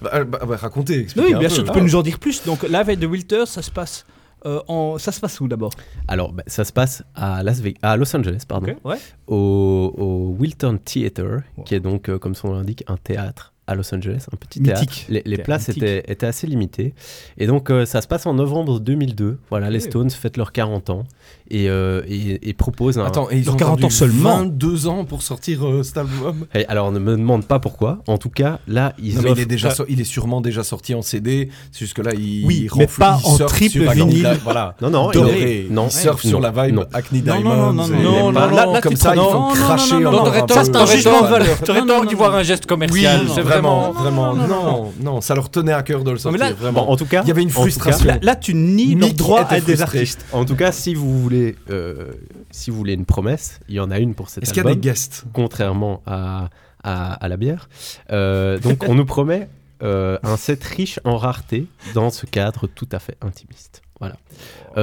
[0.00, 1.54] Bah, bah, bah, racontez, expliquez Oui, un bien peu.
[1.54, 2.44] sûr, tu peux nous en dire plus.
[2.44, 4.04] Donc, Live at the Wilter, ça se passe.
[4.46, 4.98] euh, en...
[4.98, 5.72] Ça se passe où d'abord?
[6.06, 8.96] Alors, bah, ça se passe à, Las Ve- à Los Angeles, pardon, Ouais.
[9.26, 13.74] au, au Wiltern Theater, qui est donc, euh, comme son nom l'indique, un théâtre à
[13.74, 14.92] Los Angeles, un petit théâtre.
[15.10, 16.94] Les, places étaient, étaient assez limitées.
[17.36, 19.38] Et donc, euh, ça se passe en novembre 2002.
[19.50, 19.80] Voilà, les.
[19.80, 21.04] Stones fêtent leurs 40 ans
[21.50, 23.04] et, euh, et, et proposent un...
[23.04, 24.38] Attends, et ils Dans ont 40 ans seulement.
[24.38, 26.46] 22 ans pour sortir euh, cet album.
[26.54, 27.98] Et alors, ne me demande pas pourquoi.
[28.06, 30.62] En tout cas, là, ils Non, mais il, est déjà so- il est sûrement déjà
[30.62, 31.48] sorti en CD.
[31.72, 34.38] C'est juste que là, il, Oui, il mais renfle- pas il en triple vinyle.
[34.44, 34.74] Voilà.
[34.82, 35.40] Non, non, il Doré.
[35.66, 36.84] est- non, il surfe non, sur la vibe non.
[36.92, 39.52] Acne Non, non, non, non, non, Là, non, comme ça, prends- il faut non, non,
[39.54, 40.46] cracher non, non, en non, or.
[40.46, 41.58] t'aurais un jugement de valeur.
[41.60, 42.36] t'aurais Non, tort non, d'y non, voir non.
[42.38, 43.22] un geste commercial.
[43.34, 46.90] c'est vraiment, non, non, ça leur tenait à cœur de le sortir, vraiment.
[46.90, 48.10] en tout cas, Il y avait une frustration.
[48.22, 50.24] Là, tu nies Mick droit à des artistes.
[50.32, 51.37] En tout cas, si vous voulez,
[51.70, 52.12] euh,
[52.50, 54.66] si vous voulez une promesse, il y en a une pour cet Est-ce qu'il y
[54.66, 56.50] a album, des guests contrairement à,
[56.82, 57.68] à, à la bière.
[58.10, 59.48] Euh, donc, on nous promet
[59.82, 63.82] euh, un set riche en rareté dans ce cadre tout à fait intimiste.
[64.00, 64.16] Voilà.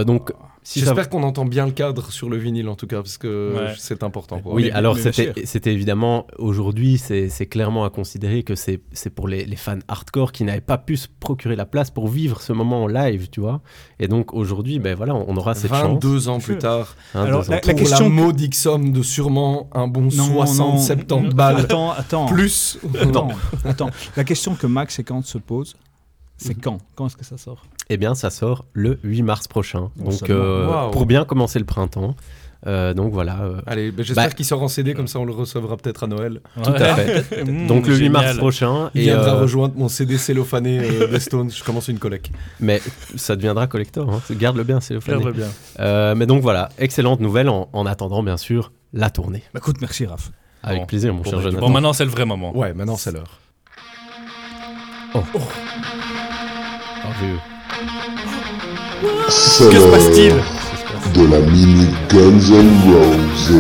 [0.04, 0.32] Donc,
[0.68, 3.20] Si ça- J'espère qu'on entend bien le cadre sur le vinyle en tout cas, parce
[3.20, 3.74] que Ouais.
[3.78, 4.40] c'est important.
[4.40, 8.80] pour Oui, mais- alors c'était évidemment aujourd'hui, c'est clairement à considérer que c'est
[9.14, 12.42] pour les, les fans hardcore qui n'avaient pas pu se procurer la place pour vivre
[12.42, 13.62] ce moment en live, tu vois.
[14.00, 15.84] Et donc aujourd'hui, ben voilà, on aura cette chance.
[15.84, 17.54] 22 ans plus tard, hein, Alors, deux ans.
[17.54, 22.26] la- pour question la que- modique somme de sûrement un bon 60-70 balles Attends, attends.
[22.26, 22.80] plus.
[23.00, 23.30] Attends,
[23.66, 23.90] attends.
[24.18, 25.76] La question que Max et Kant se posent,
[26.38, 26.80] c'est quand?
[26.96, 27.64] Quand est-ce que ça sort?
[27.90, 29.92] Eh bien, ça sort le 8 mars prochain.
[29.96, 32.16] Bon, donc euh, pour bien commencer le printemps.
[32.68, 33.42] Euh, donc voilà.
[33.44, 36.04] euh, Allez, ben, j'espère Bah- qu'il sort en CD, comme ça on le recevra peut-être
[36.06, 36.40] à Noël.
[36.64, 37.46] tout à fait.
[37.46, 38.90] Mmh, donc le 8 mars prochain.
[38.96, 41.52] Il Et, viendra euh, rejoindre mon CD cellophané euh, des Stones.
[41.52, 42.32] Je commence une collecte.
[42.60, 42.82] mais
[43.16, 44.12] ça deviendra collector.
[44.12, 44.20] hein.
[44.32, 45.48] Garde-le bien, c'est le Regarde-le bien.
[45.80, 49.44] Euh, mais donc voilà, excellente nouvelle en, en attendant bien sûr la tournée.
[49.54, 50.32] Bah, Écoute, merci Raph.
[50.64, 50.86] Avec Bon.
[50.88, 51.68] plaisir, mon cher bah, Jonathan.
[51.68, 52.58] Bon, maintenant, c'est le vrai moment.
[52.58, 53.40] Ouais, maintenant c'est l'heure.
[55.14, 55.20] Oh,
[57.22, 57.38] vieux.
[59.30, 60.34] C'est Que se passe-t-il
[61.14, 63.52] de la mini Guns N' Roses.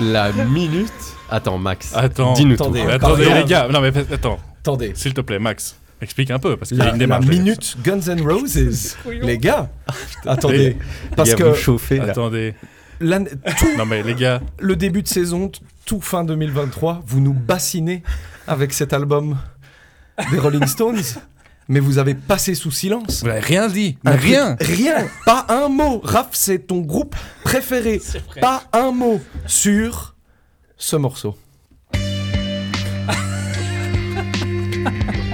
[0.00, 0.92] La minute.
[1.30, 1.92] Attends, Max.
[1.94, 2.32] Attends.
[2.34, 2.82] Dis-nous Attendez.
[2.82, 2.88] tout.
[2.90, 3.68] Attendez, les gars.
[3.68, 4.38] Non, mais attends.
[4.60, 4.92] Attendez.
[4.94, 5.76] S'il te plaît, Max.
[6.00, 7.26] Explique un peu, parce qu'il y a La, une la démarche.
[7.26, 8.96] minute Guns N' Roses.
[9.22, 9.68] Les gars,
[10.24, 10.76] attendez.
[11.16, 12.04] Parce Les gars, que vous chauffez ça.
[12.06, 12.12] là.
[12.12, 12.54] Attendez.
[13.00, 14.40] tout Non, mais les gars.
[14.60, 15.50] le début de saison,
[15.86, 18.04] tout fin 2023, vous nous bassinez
[18.46, 19.36] avec cet album
[20.30, 21.02] des Rolling Stones.
[21.70, 23.20] Mais vous avez passé sous silence.
[23.20, 23.98] Vous n'avez rien dit.
[24.04, 24.56] Un Mais truc- rien.
[24.60, 25.06] Rien.
[25.26, 26.00] Pas un mot.
[26.02, 27.14] Raph, c'est ton groupe
[27.44, 28.00] préféré.
[28.40, 30.14] Pas un mot sur
[30.78, 31.36] ce morceau.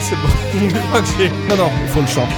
[0.00, 0.28] C'est bon.
[0.70, 2.28] Je crois que j'ai- Non, non, il faut le chant.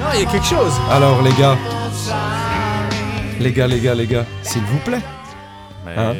[0.00, 0.72] Non, il y a quelque chose.
[0.90, 1.56] Alors, les gars.
[3.40, 5.00] Les gars, les gars, les gars, s'il vous plaît.
[5.84, 5.92] Mais.
[5.96, 6.14] Hein?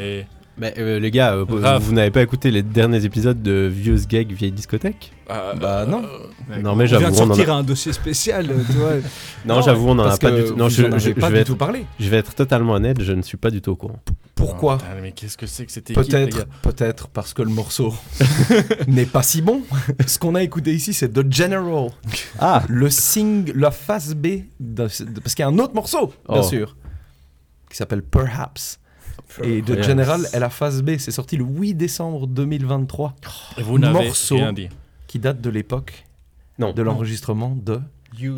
[0.59, 3.97] Mais euh, les gars, euh, vous, vous n'avez pas écouté les derniers épisodes de Vieux
[4.07, 6.03] Gag Vieille Discothèque euh, Bah, non.
[6.03, 6.07] Non,
[6.51, 7.57] mais on vient j'avoue, de on en sortir a...
[7.57, 8.93] un dossier spécial, euh, tu vois.
[9.47, 10.55] Non, j'avoue, on en a pas du tout.
[10.55, 11.87] Non, je, je- pas je du vais tout être, parlé.
[11.99, 13.99] je vais être totalement honnête, je ne suis pas du tout au courant.
[14.35, 17.51] Pourquoi Putain, mais qu'est-ce que c'est que cette équipe les Peut-être, peut-être parce que le
[17.51, 17.95] morceau
[18.89, 19.63] n'est pas si bon.
[20.07, 21.89] Ce qu'on a écouté ici, c'est The General.
[22.39, 24.27] Ah Le sing, la face B,
[24.61, 26.43] de- de- parce qu'il y a un autre morceau, bien Oh.
[26.43, 26.77] sûr,
[27.71, 28.79] qui s'appelle Perhaps.
[29.43, 29.87] Et The Perhaps.
[29.87, 30.99] General est la face B.
[30.99, 33.15] C'est sorti le 8 décembre 2023,
[33.59, 34.37] Et vous n'avez morceau.
[34.37, 34.69] rien dit.
[35.07, 36.05] qui date de l'époque
[36.59, 36.73] Non.
[36.73, 37.81] de l'enregistrement de.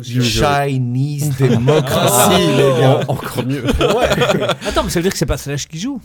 [0.03, 3.01] Chinese Democracy, les gars.
[3.07, 3.63] Encore mieux.
[3.79, 4.43] Ouais.
[4.67, 5.99] Attends, mais ça veut dire que c'est pas Slash qui joue?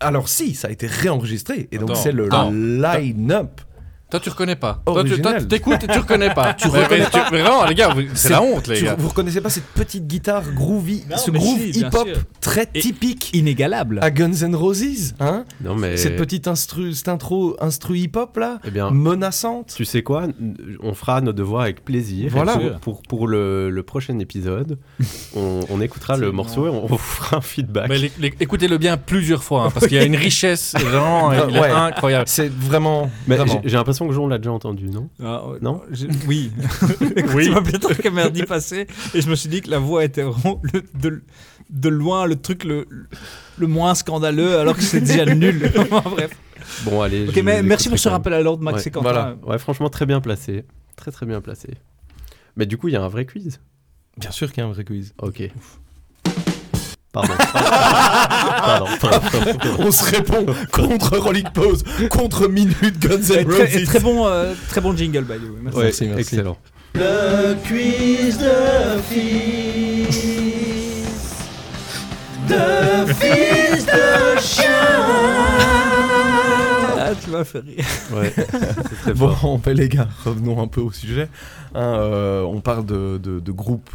[0.00, 2.50] Alors si, ça a été réenregistré et donc Attends, c'est le attends.
[2.50, 3.60] line-up.
[4.10, 4.82] Toi, tu reconnais pas.
[4.84, 5.22] Toi, tu Original.
[5.32, 6.54] toi, tu t'écoutes et tu reconnais pas.
[6.58, 7.24] tu reconnais mais, pas.
[7.26, 8.96] tu- mais vraiment, les gars, c'est la honte, les Tu- gars.
[8.98, 12.08] Vous reconnaissez pas cette petite guitare groovy, Non, ce groove si, hip-hop
[12.40, 14.00] très Et- typique Inégalable.
[14.02, 15.96] à Guns N' Roses, hein Non, mais.
[15.96, 19.72] Cette petite instru, cette intro instru hip-hop là, Eh bien, menaçante.
[19.76, 20.24] tu sais quoi
[20.82, 22.30] On fera nos devoirs avec plaisir.
[22.32, 22.56] Voilà.
[22.56, 24.78] Pour, pour, pour le, le prochain épisode,
[25.36, 27.90] on, on écoutera le morceau et on, on vous fera un feedback.
[28.40, 31.70] Écoutez-le bien plusieurs fois, hein, parce qu'il y a une richesse, vraiment, Ouais.
[31.70, 32.24] incroyable.
[32.26, 36.06] C'est vraiment, j'ai- j'ai l'impression que Jean l'a déjà entendu, non Ah, ouais, Non je-
[36.26, 36.50] Oui.
[37.16, 37.44] Écoute, Oui.
[37.46, 40.04] Tu m'as peut-être qu'elle m'a dit passer et je me suis dit que la voix
[40.04, 41.22] était vraiment le- de,
[41.70, 42.86] de loin le truc le,
[43.58, 45.70] le moins scandaleux alors que c'est déjà nul.
[45.90, 46.30] Bref.
[46.84, 47.28] Bon, allez.
[47.28, 49.02] Ok, je mais merci pour ce rappel à l'ordre, Max Ouais, et Quentin.
[49.12, 49.36] voilà.
[49.44, 50.64] Ouais, franchement, très bien placé.
[50.96, 51.68] Très, très bien placé.
[52.56, 53.60] Mais du coup, il y a un vrai quiz?
[54.18, 55.14] Bien sûr qu'il y a un vrai quiz.
[55.22, 55.50] Ok.
[57.12, 59.76] Pardon, pardon, pardon.
[59.78, 63.84] On se répond contre Rolling Pose, contre Minute Guns N' très, Roses.
[63.86, 65.48] très bon, euh, très bon jingle, by the way.
[65.62, 65.78] Merci.
[65.78, 66.20] Ouais, Merci, merci.
[66.20, 66.56] Excellent.
[66.94, 70.50] Le quiz de fils.
[72.48, 74.29] De fils de
[77.40, 77.84] M'as fait rire.
[78.12, 81.28] Ouais, c'est très Bon, ben les gars, revenons un peu au sujet.
[81.74, 83.90] Hein, euh, on parle de, de- de groupes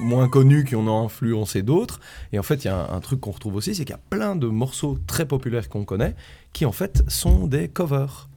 [0.00, 2.00] moins connus qui en ont influencé d'autres.
[2.32, 3.98] Et en fait, il y a un, un truc qu'on retrouve aussi, c'est qu'il y
[3.98, 6.14] a plein de morceaux très populaires qu'on connaît
[6.52, 8.28] qui en fait sont des covers.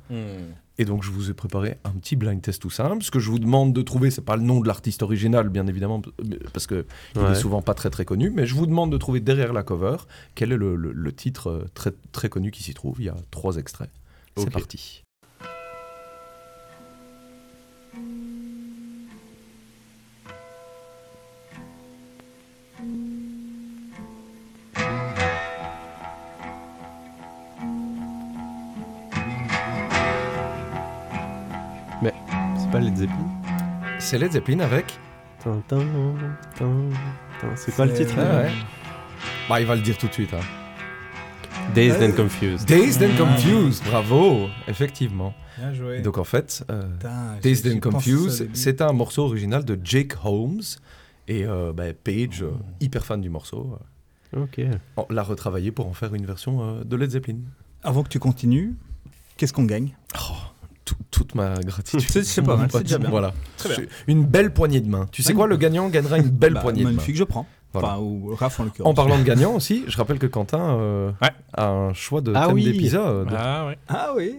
[0.77, 3.03] Et donc, je vous ai préparé un petit blind test tout simple.
[3.03, 5.65] Ce que je vous demande de trouver, c'est pas le nom de l'artiste original, bien
[5.67, 6.01] évidemment,
[6.51, 6.85] parce que
[7.15, 7.31] il Ouais.
[7.31, 8.29] est souvent pas très très connu.
[8.29, 9.97] Mais je vous demande de trouver derrière la cover
[10.35, 12.95] quel est le, le- le titre euh, très très connu qui s'y trouve.
[12.99, 13.89] Il y a trois extraits.
[14.35, 15.03] C'est parti.
[32.01, 32.13] Mais
[32.57, 33.15] c'est pas Led Zeppelin
[33.99, 34.99] C'est Led Zeppelin avec.
[37.55, 38.43] C'est quoi le titre ah, hein.
[38.43, 38.51] ouais.
[39.47, 40.33] Bah, il va le dire tout de suite.
[40.33, 40.62] Hein.
[41.73, 42.67] Dazed and Confused.
[42.67, 45.33] Dazed and Confused, bravo, effectivement.
[45.57, 46.01] Bien joué.
[46.01, 50.61] Donc en fait, euh, Putain, Dazed and Confused, c'est un morceau original de Jake Holmes.
[51.27, 52.51] Et euh, bah, Page, euh,
[52.81, 53.77] hyper fan du morceau,
[54.35, 54.59] Ok.
[54.59, 54.73] euh,
[55.09, 57.37] l'a retravaillé pour en faire une version euh, de Led Zeppelin.
[57.81, 58.75] Avant que tu continues,
[59.37, 59.95] qu'est-ce qu'on gagne?
[60.15, 60.33] Oh,
[60.83, 62.01] tout- toute ma gratitude.
[62.23, 63.09] C'est- pas mal, c'est déjà bien.
[63.09, 63.33] Voilà.
[63.57, 63.85] Très bien.
[64.07, 65.07] Une belle poignée de main.
[65.13, 66.91] Tu sais quoi, le gagnant gagnera une belle Bah, poignée de main.
[66.91, 67.47] Magnifique, je prends.
[67.73, 67.89] Voilà.
[67.89, 68.89] Enfin, ou Raph en l'occurrence.
[68.91, 71.31] En parlant de gagnant aussi, je rappelle que Quentin euh, Ouais.
[71.53, 72.63] a un choix de Ah thème oui.
[72.65, 73.29] d'épisode.
[73.35, 73.77] Ah ouais.
[73.89, 74.35] Ah oui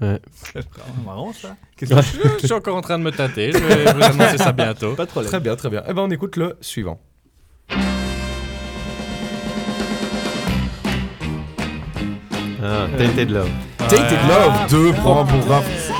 [0.00, 0.20] Ouais.
[0.54, 0.64] C'est
[1.04, 1.56] marrant ça.
[1.76, 3.50] Qu'est-ce que je, je suis encore en train de me tâter?
[3.52, 4.94] Je vais vous annoncer ça bientôt.
[4.94, 5.30] Pas de problème.
[5.30, 5.82] Très bien, très bien.
[5.88, 7.00] Eh ben, on écoute le suivant.
[12.62, 13.50] Ah, Tainted Love.
[13.88, 15.90] Tainted Love, deux points pour Raph.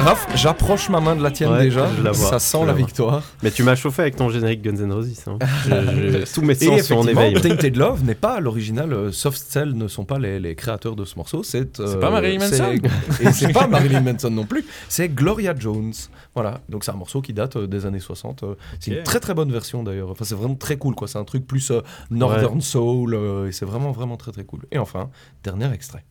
[0.00, 1.88] Raph, j'approche ma main de la tienne Ouais, déjà.
[1.96, 3.22] je la vois, Ça je sent la victoire.
[3.44, 5.24] Mais tu m'as chauffé avec ton générique Guns N' Roses.
[5.28, 5.38] hein.
[5.64, 7.34] Je- je- tous mes sens sont en éveil.
[7.40, 8.92] Tainted Love n'est pas l'original.
[8.92, 11.44] euh, Soft Cell ne sont pas les, les créateurs de ce morceau.
[11.44, 12.74] C'est euh, pas Marilyn Manson
[13.20, 14.64] Et c'est pas Marilyn Manson non plus.
[14.88, 15.92] C'est Gloria Jones.
[16.34, 16.60] Voilà.
[16.68, 18.42] Donc c'est un morceau qui date euh, des années 60.
[18.42, 20.10] euh, C'est une très très bonne version d'ailleurs.
[20.10, 20.96] Enfin, c'est vraiment très cool.
[20.96, 21.06] quoi.
[21.06, 21.80] C'est un truc plus euh,
[22.10, 23.14] Northern Soul.
[23.14, 24.60] euh, et c'est vraiment vraiment très très cool.
[24.72, 25.10] Et enfin,
[25.44, 26.04] dernier extrait.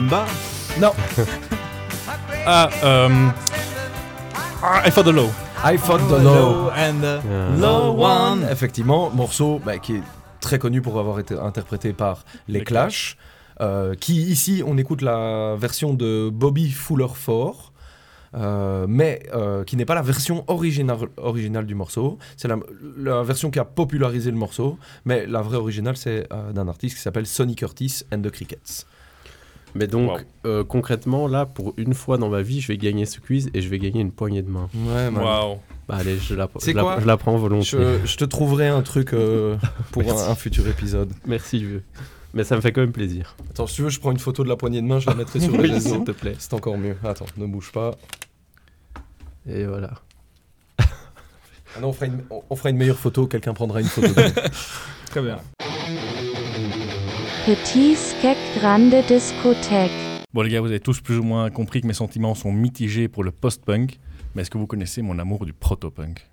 [0.00, 0.92] Non.
[2.50, 3.28] Ah, euh,
[4.62, 5.28] ah, I for the low.
[5.62, 6.70] I fought the low.
[6.74, 8.46] and the low one.
[8.50, 10.02] Effectivement, morceau bah, qui est
[10.40, 13.18] très connu pour avoir été interprété par les, Les Clash.
[13.60, 17.72] euh, qui ici, on écoute la version de Bobby Fuller 4.
[18.34, 22.18] euh, mais euh, qui n'est pas la version originale, originale du morceau.
[22.38, 22.56] C'est la,
[22.96, 26.96] la version qui a popularisé le morceau, mais la vraie originale, c'est euh, d'un artiste
[26.96, 28.86] qui s'appelle Sonny Curtis and the Crickets.
[29.78, 30.18] Mais donc, Wow.
[30.46, 33.60] euh, concrètement, là, pour une fois dans ma vie, je vais gagner ce quiz et
[33.62, 34.68] je vais gagner une poignée de main.
[34.74, 35.58] Ouais, Waouh.
[35.88, 37.78] Bah allez, je la, je la- quoi je la prends volontiers.
[38.02, 39.56] je, je te trouverai un truc euh,
[39.92, 41.12] pour un, un futur épisode.
[41.26, 41.84] Merci, vieux.
[42.34, 43.36] Mais ça me fait quand même plaisir.
[43.50, 45.14] Attends, si tu veux, je prends une photo de la poignée de main, je la
[45.14, 45.90] mettrai sur le Oui, réseau.
[45.94, 46.34] s'il te plaît.
[46.38, 46.96] C'est encore mieux.
[47.04, 47.92] Attends, ne bouge pas.
[49.48, 49.92] Et voilà.
[51.76, 54.08] Ah non, on fera une, on- on fera une meilleure photo, quelqu'un prendra une photo.
[54.08, 54.22] de.
[55.06, 55.38] Très bien.
[57.48, 59.90] Petit Skek Grande Discothèque.
[60.34, 63.08] Bon les gars, vous avez tous plus ou moins compris que mes sentiments sont mitigés
[63.08, 63.98] pour le post-punk.
[64.34, 66.28] Mais est-ce que vous connaissez mon amour du proto-punk?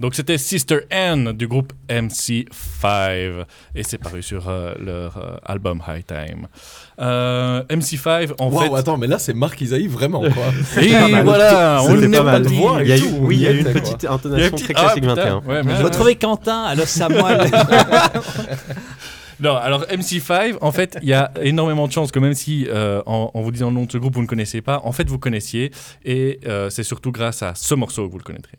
[0.00, 3.44] Donc c'était Sister N du groupe MC5
[3.74, 6.48] et c'est paru sur euh, leur euh, album High Time.
[7.00, 8.78] Euh, MC5 en Waouh, fait.
[8.80, 10.52] attends, mais là, c'est Marc Isaïe vraiment, quoi.
[10.82, 10.88] Et
[11.22, 13.52] voilà, on C'était n'est pas de voix Il y a eu, oui, il y a
[13.52, 15.38] eu une petite Il y a intonation un petit- très Ah, classique putain, 21.
[15.46, 16.74] ouais, mais- Je retrouvais Quentin, à
[17.08, 17.34] moi.
[17.36, 17.50] de-
[19.40, 23.00] Non, alors MC5, en fait, il y a énormément de chances que même si, euh,
[23.06, 25.08] en, en vous disant le nom de ce groupe, vous ne connaissez pas, en fait,
[25.08, 25.70] vous connaissiez.
[26.04, 28.58] Et euh, c'est surtout grâce à ce morceau que vous le connaîtrez.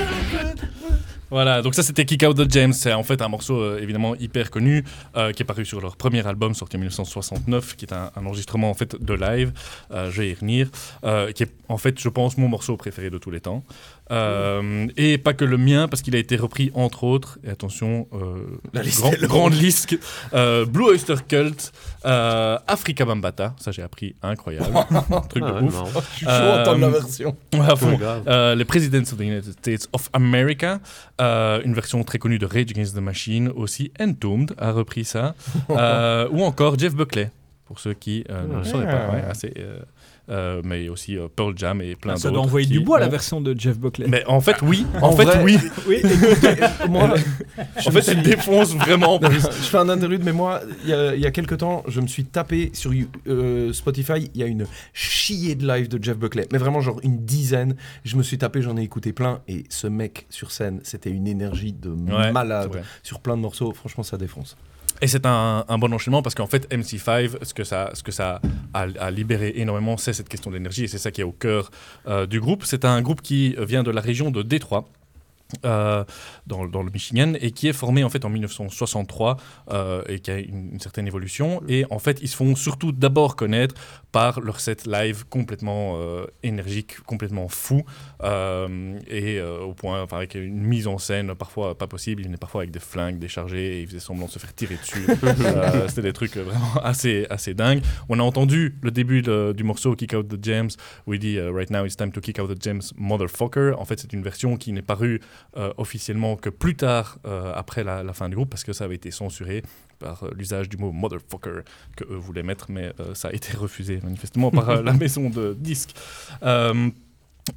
[1.31, 2.73] Voilà, donc ça c'était Kick Out the James.
[2.73, 4.83] C'est en fait un morceau euh, évidemment hyper connu
[5.15, 8.69] euh, qui est paru sur leur premier album sorti en 1969, qui est un, enregistrement
[8.69, 9.53] en fait de live.
[9.91, 10.69] Euh, je vais y revenir,
[11.05, 13.63] euh, qui est en fait, je pense, mon morceau préféré de tous les temps.
[14.11, 18.07] Euh, et pas que le mien, parce qu'il a été repris entre autres, et attention,
[18.13, 18.43] euh,
[18.73, 19.97] La liste grand- grande liste,
[20.33, 21.71] euh, Blue Oyster Cult,
[22.03, 24.67] Africa Bambata, ça j'ai appris, incroyable,
[25.29, 25.73] truc Ah de ouais, ouf.
[25.73, 25.89] marrant.
[26.11, 27.35] Je suis chaud d'entendre la version.
[27.53, 27.99] Ouais, fond.
[28.55, 30.79] Les Presidents of the United States of America,
[31.19, 35.35] une version très connue de Rage Against the Machine aussi, Entombed a repris ça,
[35.69, 37.31] ou encore Jeff Buckley,
[37.65, 39.53] pour ceux qui ne le sauraient pas, ouais, assez,
[40.29, 42.33] euh, euh, mais aussi euh, Pearl Jam et plein Ça d'autres.
[42.35, 44.07] doit envoyer qui du bois la ont- version de Jeff Buckley.
[44.07, 45.57] Mais en fait, oui, en, En fait, vrai- oui.
[45.87, 46.55] Oui, écoutez,
[46.89, 47.13] Moi,
[47.85, 49.19] En fait, elle défonce vraiment.
[49.19, 51.83] Non, je fais un interlude, mais moi, il y a, il y a quelques temps,
[51.87, 52.91] je me suis tapé sur
[53.27, 56.99] euh, Spotify, il y a une chier de live de Jeff Buckley, mais vraiment genre
[57.03, 57.75] une dizaine.
[58.03, 61.27] Je me suis tapé, j'en ai écouté plein, et ce mec sur scène, c'était une
[61.27, 62.71] énergie de Ouais, malade
[63.03, 63.73] sur plein de morceaux.
[63.73, 64.55] Franchement, ça défonce.
[65.01, 68.11] Et c'est un, un bon enchaînement parce qu'en fait, MC5, ce que ça, ce que
[68.11, 68.39] ça
[68.73, 71.71] a, a libéré énormément, c'est cette question d'énergie et c'est ça qui est au cœur
[72.07, 72.63] euh, du groupe.
[72.65, 74.85] C'est un groupe qui vient de la région de Détroit.
[75.65, 76.05] euh,
[76.47, 79.35] dans, dans le Michigan et qui est formé en fait en 1963
[79.71, 82.93] euh, et qui a une, une certaine évolution et en fait ils se font surtout
[82.93, 83.75] d'abord connaître
[84.11, 87.83] par leur set live complètement euh, énergique complètement fou.
[88.23, 92.21] Euh, et euh, au point enfin avec une mise en scène parfois pas possible.
[92.21, 94.75] Il venait parfois avec des flingues déchargés et il faisait semblant de se faire tirer
[94.75, 95.05] dessus.
[95.87, 97.81] C'était des trucs vraiment assez assez dingues.
[98.09, 100.69] On a entendu le début de- du morceau Kick Out the Gems
[101.07, 103.73] où il dit Right now it's time to kick out the gems motherfucker.
[103.77, 105.21] En fait c'est une version qui n'est parue
[105.77, 107.19] officiellement que plus tard
[107.55, 109.63] après la, la fin du groupe parce que ça avait été censuré
[110.01, 111.61] par euh, l'usage du mot motherfucker
[111.95, 115.29] que eux voulaient mettre mais euh, ça a été refusé manifestement par euh, la maison
[115.29, 115.93] de disques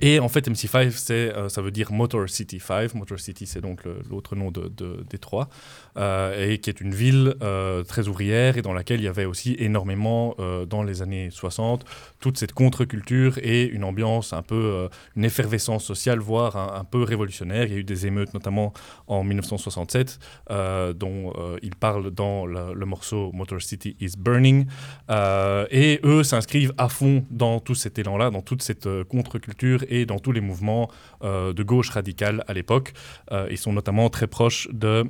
[0.00, 2.94] et en fait, MC5, c'est, euh, ça veut dire Motor City 5.
[2.94, 5.48] Motor City, c'est donc l'autre nom de, de Détroit, euh,
[5.96, 9.56] et qui est une ville euh, très ouvrière et dans laquelle il y avait aussi
[9.58, 11.84] énormément, euh, dans les années 60,
[12.20, 17.02] toute cette contre-culture et une ambiance un peu, euh, une effervescence sociale, voire un, peu
[17.02, 17.64] révolutionnaire.
[17.64, 18.72] Il y a eu des émeutes, notamment
[19.06, 20.18] en 1967,
[20.50, 24.66] euh, dont euh, il parle dans le, morceau Motor City is Burning.
[25.10, 29.84] Euh, et eux s'inscrivent à fond dans tout cet élan-là, dans toute cette euh, contre-culture
[29.88, 30.90] et dans tous les mouvements
[31.22, 32.92] euh, de gauche radicale à l'époque.
[33.32, 35.04] Euh, ils sont notamment très proches de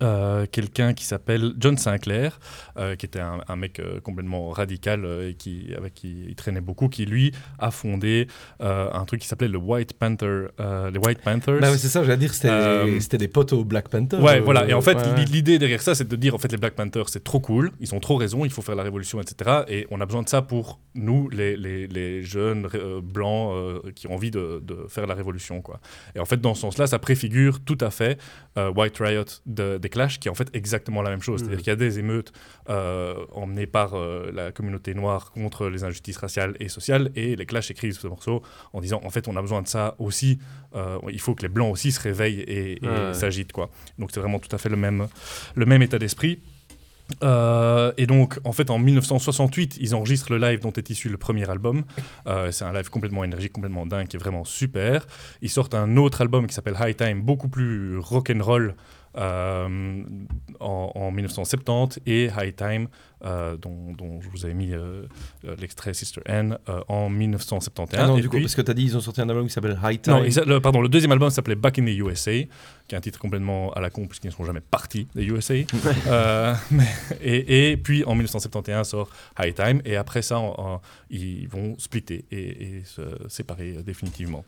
[0.00, 2.38] euh, quelqu'un qui s'appelle John Sinclair,
[2.76, 6.60] euh, qui était un, un mec euh, complètement radical et qui, avec qui il traînait
[6.60, 8.28] beaucoup, qui lui a fondé
[8.60, 11.60] un truc qui s'appelait le White Panther, les White Panthers.
[11.60, 14.18] Bah ouais, c'est ça, j'allais dire, c'était c'était des potes au Black Panther.
[14.18, 14.68] Ouais, voilà.
[14.68, 17.08] Et en fait, ouais, l'idée derrière ça, c'est de dire en fait les Black Panthers,
[17.08, 19.62] c'est trop cool, ils ont trop raison, il faut faire la révolution, etc.
[19.68, 22.68] Et on a besoin de ça pour nous, les, les, les jeunes
[23.02, 25.80] blancs qui ont envie de, de faire la révolution, quoi.
[26.14, 28.18] Et en fait, dans ce sens-là, ça préfigure tout à fait
[28.56, 31.40] White Riot de, des Clash, qui est en fait exactement la même chose.
[31.40, 31.62] C'est-à-dire Mhm.
[31.64, 32.32] qu'il y a des émeutes
[32.68, 37.46] euh, emmenées par euh, la communauté noire contre les injustices raciales et sociales, et les
[37.46, 40.38] Clash écrivent ce morceau en disant en fait, on a besoin de ça aussi.
[40.74, 43.70] euh, il faut que les blancs aussi se réveillent et, et s'agitent, quoi.
[43.98, 45.08] Donc c'est vraiment tout à fait le même,
[45.54, 46.40] le même état d'esprit.
[47.24, 51.16] Euh, et donc, en fait, en 1968, ils enregistrent le live dont est issu le
[51.16, 51.84] premier album.
[52.26, 55.06] Euh, c'est un live complètement énergique, complètement dingue, qui est vraiment super.
[55.40, 58.72] Ils sortent un autre album qui s'appelle High Time, beaucoup plus rock'n'roll, euh,
[59.18, 62.88] en, en 1970, et High Time,
[63.24, 65.02] euh, dont, dont je vous avais mis euh,
[65.46, 66.52] euh, l'extrait Sister euh,
[66.88, 68.00] en 1971.
[68.00, 69.52] Ah non, Et du coup, parce que t'as dit, ils ont sorti un album qui
[69.52, 70.12] s'appelle High Time.
[70.14, 73.18] non, le, pardon, le deuxième album s'appelait Back in the USA, qui est un titre
[73.18, 75.54] complètement à la con puisqu'ils ne sont jamais partis des USA.
[76.06, 76.86] Euh, mais-
[77.20, 81.74] et, et puis en 1971 sort High Time, et après ça, en- en- ils vont
[81.78, 82.38] splitter et,
[82.78, 84.44] et se séparer définitivement.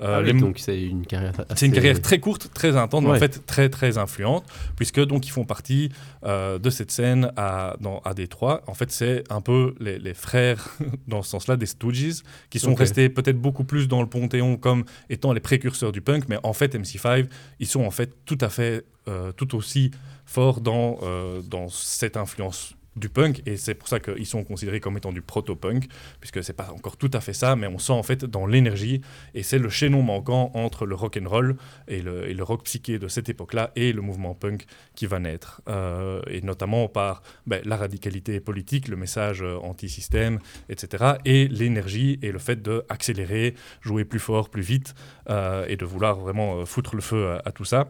[0.00, 1.32] Euh, Ah oui, les- donc c'est une carrière.
[1.54, 4.44] c'est une assez- carrière très courte, très intense, mais en fait très très influente,
[4.76, 5.90] puisque donc ils font partie
[6.24, 8.62] euh, de cette scène à, dans, à Détroit.
[8.66, 12.74] En fait, c'est un peu les, les frères, dans ce sens-là, des Stooges, qui sont
[12.74, 16.52] restés peut-être beaucoup plus dans le panthéon comme étant les précurseurs du punk, mais en
[16.52, 17.26] fait, MC5,
[17.60, 19.90] ils sont en fait tout à fait, euh, tout aussi
[20.24, 24.80] forts dans, euh, dans cette influence du punk et c'est pour ça qu'ils sont considérés
[24.80, 25.86] comme étant du proto-punk
[26.20, 29.00] puisque c'est pas encore tout à fait ça mais on sent en fait dans l'énergie
[29.34, 31.56] et c'est le chaînon manquant entre le rock and roll
[31.88, 34.66] et le, rock psyché de cette époque-là et le mouvement punk
[34.96, 35.62] qui va naître.
[35.68, 40.38] Euh, et notamment par ben, la radicalité politique le message euh, anti-système
[40.68, 44.94] etc et l'énergie et le fait de accélérer jouer plus fort plus vite
[45.30, 47.88] euh, et de vouloir vraiment foutre le feu à tout ça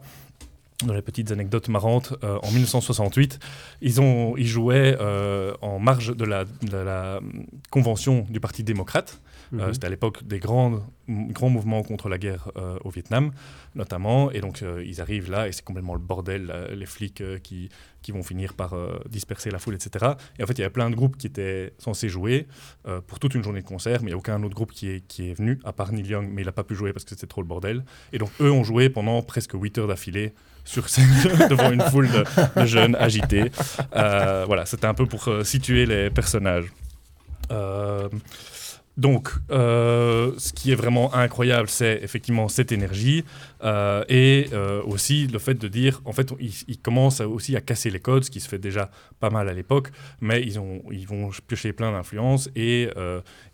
[0.85, 3.39] dans les petites anecdotes marrantes, euh, en 1968,
[3.81, 7.19] ils, ont, ils jouaient euh, en marge de la, de la
[7.69, 9.21] convention du Parti démocrate.
[9.53, 9.73] Euh, Mhm.
[9.73, 12.49] C'était à l'époque des grands, grands mouvements contre la guerre
[12.83, 13.31] au Vietnam,
[13.75, 14.31] notamment.
[14.31, 17.69] Et donc, ils arrivent là et c'est complètement le bordel, là, les flics qui,
[18.01, 18.75] qui vont finir par
[19.09, 20.13] disperser la foule, etc.
[20.39, 22.47] Et en fait, il y avait plein de groupes qui étaient censés jouer
[23.05, 25.07] pour toute une journée de concert, mais il n'y a aucun autre groupe qui est,
[25.07, 27.11] qui est venu, à part Neil Young, mais il n'a pas pu jouer parce que
[27.11, 27.85] c'était trop le bordel.
[28.11, 30.33] Et donc, eux ont joué pendant presque 8 heures d'affilée
[30.65, 31.09] sur scène
[31.49, 33.51] devant une foule de, jeunes agités.
[33.95, 36.65] Euh, voilà, c'était un peu pour euh, situer les personnages.
[37.51, 38.07] Euh,
[38.95, 43.23] donc, euh, ce qui est vraiment incroyable, c'est effectivement cette énergie
[43.63, 47.89] euh, et euh, aussi le fait de dire, en fait, ils, commencent aussi à casser
[47.89, 49.89] les codes, ce qui se fait déjà pas mal à l'époque,
[50.21, 52.89] mais ils, ont, ils vont piocher plein d'influences et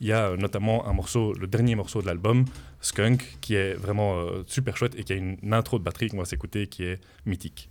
[0.02, 2.46] il y a notamment un morceau, le dernier morceau de l'album,
[2.82, 6.26] Skunk, qui est vraiment super chouette et qui a une intro de batterie qu'on va
[6.26, 7.70] s'écouter qui est mythique.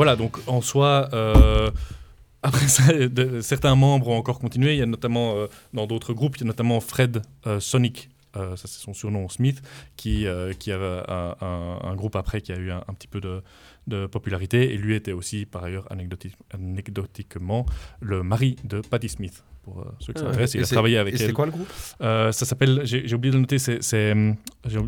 [0.00, 1.70] Voilà, donc en soi, euh,
[2.42, 2.84] après ça,
[3.42, 4.72] certains membres ont encore continué.
[4.72, 8.08] Il y a notamment euh, dans d'autres groupes, il y a notamment Fred euh, Sonic,
[8.34, 9.62] ça c'est son surnom Smith,
[9.96, 13.08] qui, euh, qui avait un, un- un groupe après qui a eu un, un petit
[13.08, 13.42] peu de,
[13.86, 14.72] de popularité.
[14.72, 17.66] Et lui était aussi, par ailleurs, anecdoti- anecdotiquement,
[18.00, 19.42] le mari de Patti Smith.
[19.62, 21.32] Pour euh, ceux qui Ah s'intéressent, il a c'est- travaillé avec et c'est elle.
[21.34, 21.68] quoi le groupe?
[22.00, 24.36] Euh, Ça s'appelle, j'ai oublié de le noter, c'est, c'est, hum,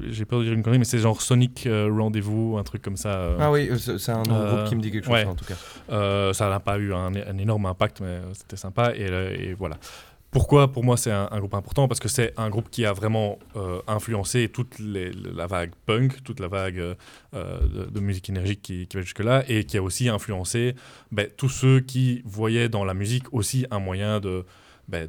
[0.09, 2.97] j'ai peur de dire une connerie, mais c'est genre Sonic euh, Rendez-vous, un truc comme
[2.97, 3.11] ça.
[3.17, 3.37] euh.
[3.39, 5.25] Ah oui, euh, c'est c'est un Euh, groupe qui me dit quelque chose, ouais.
[5.27, 5.57] en tout cas.
[5.91, 8.95] Euh, ça n'a pas eu un, un énorme impact, mais euh, c'était sympa.
[8.97, 9.77] Et, euh, et voilà.
[10.33, 10.73] Pourquoi?
[10.73, 13.83] Pour moi c'est un, groupe important Parce que c'est un groupe qui a vraiment euh,
[13.87, 16.95] influencé toute la vague punk, toute la vague euh,
[17.35, 17.61] euh,
[17.91, 20.75] de, musique énergique qui, va jusque-là, et qui a aussi influencé
[21.11, 24.47] ben, tous ceux qui voyaient dans la musique aussi un moyen de,
[24.89, 25.07] ben,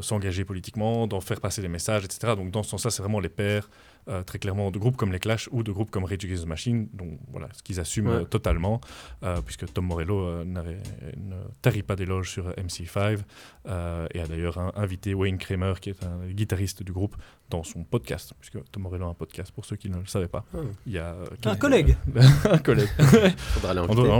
[0.00, 2.34] s'engager politiquement, d'en faire passer des messages, etc.
[2.36, 3.68] Donc dans ce sens-là, c'est vraiment les pères,
[4.08, 6.48] euh, très clairement, de groupes comme les Clash ou de groupes comme Rage Against the
[6.48, 8.14] Machine, donc voilà, ce qu'ils assument Ouais.
[8.16, 8.80] euh, totalement,
[9.22, 13.18] euh, puisque Tom Morello euh, ne tarit pas d'éloges sur MC5,
[13.68, 17.16] euh, et a d'ailleurs invité Wayne Kramer, qui est un guitariste du groupe,
[17.50, 20.26] dans son podcast, puisque Tom Morello a un podcast, pour ceux qui ne le savaient
[20.28, 20.44] pas.
[20.54, 20.58] Ah.
[20.86, 21.96] Il y a, euh, Un collègue.
[22.50, 22.88] un collègue.
[23.38, 23.74] Faudra Un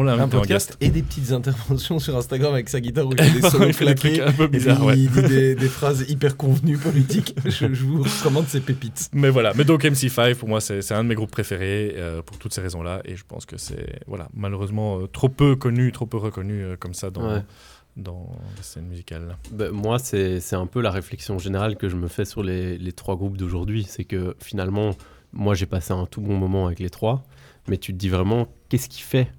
[0.04, 0.76] l'inviter en podcast guest.
[0.82, 3.72] et des petites interventions sur Instagram avec sa guitare où il fait des solos Il
[3.72, 4.22] fait des trucs claqués.
[4.28, 4.98] un peu et puis bizarres, ouais.
[4.98, 7.34] Il dit des, des phrases hyper convenues politiques.
[7.46, 9.08] je, je vous recommande ces pépites.
[9.14, 12.38] Mais voilà, mais donc MC5 pour moi c'est un de mes groupes préférés euh, pour
[12.38, 16.06] toutes ces raisons-là et je pense que c'est voilà malheureusement euh, trop peu connu, trop
[16.06, 17.42] peu reconnu euh, comme ça dans, Ouais.
[17.96, 19.36] dans la scène musicale.
[19.50, 22.92] Ben, moi, c'est un peu la réflexion générale que je me fais sur les, les
[22.92, 23.84] trois groupes d'aujourd'hui.
[23.88, 24.96] C'est que finalement,
[25.32, 27.22] moi, j'ai passé un tout bon moment avec les trois,
[27.68, 29.30] mais tu te dis vraiment, qu'est-ce qui fait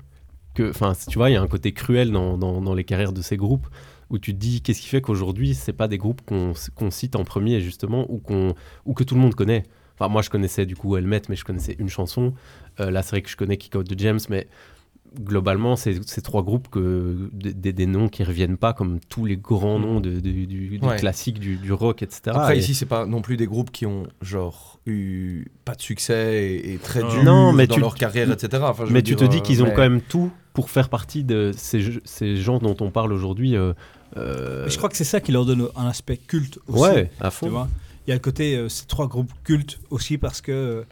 [0.54, 0.70] que.
[0.70, 3.22] Enfin, tu vois, il y a un côté cruel dans, dans- dans les carrières de
[3.24, 3.68] ces groupes
[4.12, 7.16] où tu te dis, qu'est-ce qui fait qu'aujourd'hui, c'est pas des groupes qu'on qu'on cite
[7.16, 8.54] en premier, justement, ou, qu'on
[8.86, 9.64] ou que tout le monde connaît.
[10.00, 12.34] Enfin, moi, je connaissais du coup Helmet, mais je connaissais une chanson.
[12.80, 14.48] Euh, là, c'est vrai que je connais Kick Out de James, mais
[15.22, 19.78] globalement, c'est ces trois groupes que des, noms qui reviennent pas comme tous les grands
[19.78, 20.96] noms de, de- du, du Ouais.
[20.98, 22.22] classique du, du rock, etc.
[22.36, 25.82] Après, Et- ici, c'est pas non plus des groupes qui ont genre eu pas de
[25.82, 27.10] succès et, et très Non.
[27.10, 28.64] dur Non, mais dans tu- leur carrière, etc.
[28.66, 30.72] Enfin, je mais tu dire, te dis euh, qu'ils ont mais- quand même tout pour
[30.72, 33.56] faire partie de ces, ces gens dont on parle aujourd'hui.
[33.56, 33.74] euh,
[34.18, 36.82] euh, Je crois que c'est ça qui leur donne un aspect culte aussi.
[36.82, 37.46] Ouais, à fond.
[37.46, 37.68] Tu vois
[38.06, 40.84] Il y a le côté, euh, ces trois groupes cultes aussi parce que euh,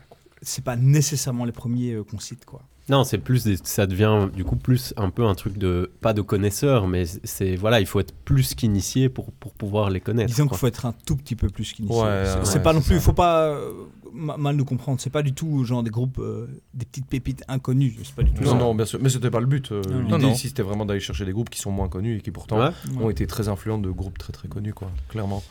[0.42, 2.46] c'est pas nécessairement les premiers euh, qu'on cite.
[2.46, 2.62] Quoi.
[2.90, 6.14] Non, c'est plus, des- ça devient du coup plus un peu un truc de, pas
[6.14, 10.28] de connaisseur, mais c'est, voilà, il faut être plus qu'initié pour, pour pouvoir les connaître.
[10.30, 11.96] Disons qu'il faut être un tout petit peu plus qu'initié.
[12.02, 13.72] Ouais, c'est ouais, pas non plus, il faut pas euh,
[14.12, 15.00] ma- mal nous comprendre.
[15.00, 17.96] C'est pas du tout genre des groupes, euh, des petites pépites inconnues.
[18.04, 18.58] C'est pas du tout Non, ça.
[18.58, 19.00] non, bien sûr.
[19.02, 19.72] Mais c'était pas le but.
[19.72, 19.82] euh.
[20.10, 22.60] L'idée ici, c'était vraiment d'aller chercher des groupes qui sont moins connus et qui pourtant
[22.60, 22.72] Ouais.
[23.00, 24.90] ont été très influents de groupes très très connus, quoi.
[25.10, 25.44] Clairement.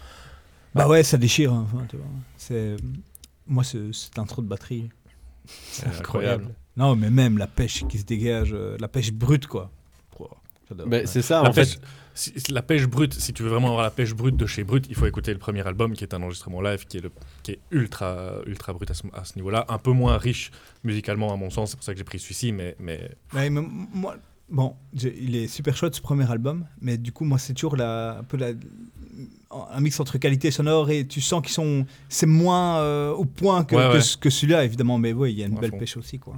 [0.74, 1.52] Bah ouais, ça déchire.
[1.52, 2.06] hein, enfin, tu vois.
[2.36, 2.76] C'est
[3.46, 4.88] moi, c'est- cette intro de batterie.
[5.46, 6.48] C'est incroyable.
[6.76, 9.70] Non, mais même la pêche qui se dégage, euh, la pêche brute, quoi.
[10.68, 10.86] J'adore.
[10.86, 11.78] Mais c'est ça, La en pêche,
[12.14, 12.40] fait.
[12.40, 14.86] si- la pêche brute, si tu veux vraiment avoir la pêche brute de chez Brut,
[14.88, 17.10] il faut écouter le premier album qui est un enregistrement live qui est, le,
[17.42, 19.64] qui est ultra, ultra brut à ce, à ce niveau-là.
[19.68, 20.52] Un peu moins riche
[20.84, 21.70] musicalement, à mon sens.
[21.70, 23.62] C'est pour ça que j'ai pris celui-ci, mais, mais Ouais, mais
[23.92, 24.14] moi,
[24.48, 28.18] bon, il est super chouette ce premier album, mais du coup, moi, c'est toujours la,
[28.18, 28.52] un peu la,
[29.50, 33.64] un mix entre qualité sonore et tu sens qu'ils sont, c'est moins euh, au point
[33.64, 34.00] que, Ouais, que ouais.
[34.00, 35.78] ce- que celui-là, évidemment, mais oui, il y a une À belle fond.
[35.78, 36.34] pêche aussi, quoi.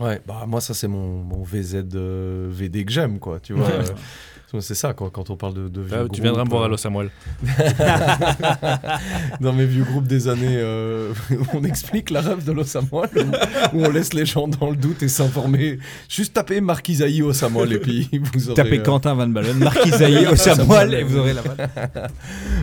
[0.00, 3.68] Ouais, bah moi ça c'est mon, mon VZ euh, VD que j'aime quoi, tu vois.
[4.60, 6.66] C'est ça quoi, quand on parle de, de vieux Ah, tu viendras me voir à
[6.66, 7.10] euh, Los Samuel.
[9.40, 11.12] Dans mes vieux groupes des années, euh,
[11.54, 13.08] on explique la rêve de Los Samuel,
[13.72, 15.78] où, où on laisse les gens dans le doute et s'informer.
[16.08, 18.54] Juste tapez Marquisaï au Samuel et puis vous aurez.
[18.54, 21.70] Tapez euh, Quentin Van Balen, Marquisaï au Samuel et vous aurez la balle.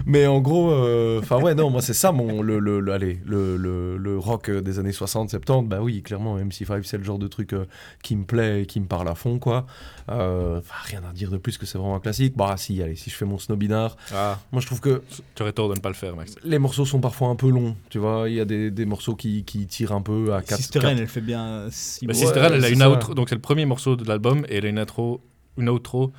[0.06, 3.20] Mais en gros, euh, enfin ouais, non, moi c'est ça mon le, le, le- allez,
[3.26, 5.68] le, le, le rock des années 60, 70.
[5.68, 7.66] Bah oui, clairement, MC5 c'est le genre de truc euh,
[8.04, 9.66] qui me plaît et qui me parle à fond quoi.
[10.10, 12.34] Euh, rien à dire de plus que c'est vraiment un classique.
[12.38, 15.02] Bah si, allez, si je fais mon snobinard, Ah, moi je trouve que
[15.36, 16.36] tu aurais tort de ne pas le faire, Max.
[16.44, 17.76] les morceaux sont parfois un peu longs.
[17.90, 20.58] Tu vois, il y a des, des morceaux qui, qui tirent un peu à 4
[20.58, 22.90] Sister N, elle fait bien six Bah, Ouais, elle a une ça.
[22.92, 25.22] outro, donc c'est le premier morceau de l'album et elle a une intro,
[25.58, 26.12] une outro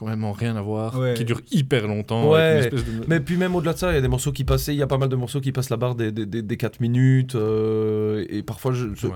[0.00, 1.14] quand même en rien à voir, Ouais.
[1.14, 2.30] qui dure hyper longtemps.
[2.32, 4.08] Ouais, avec une espèce de- Mais puis même au-delà de ça, il y a des
[4.08, 6.10] morceaux qui passaient, il y a pas mal de morceaux qui passent la barre des,
[6.10, 7.34] des, des, des 4 minutes.
[7.34, 9.12] euh, et parfois, je, je- Ouais.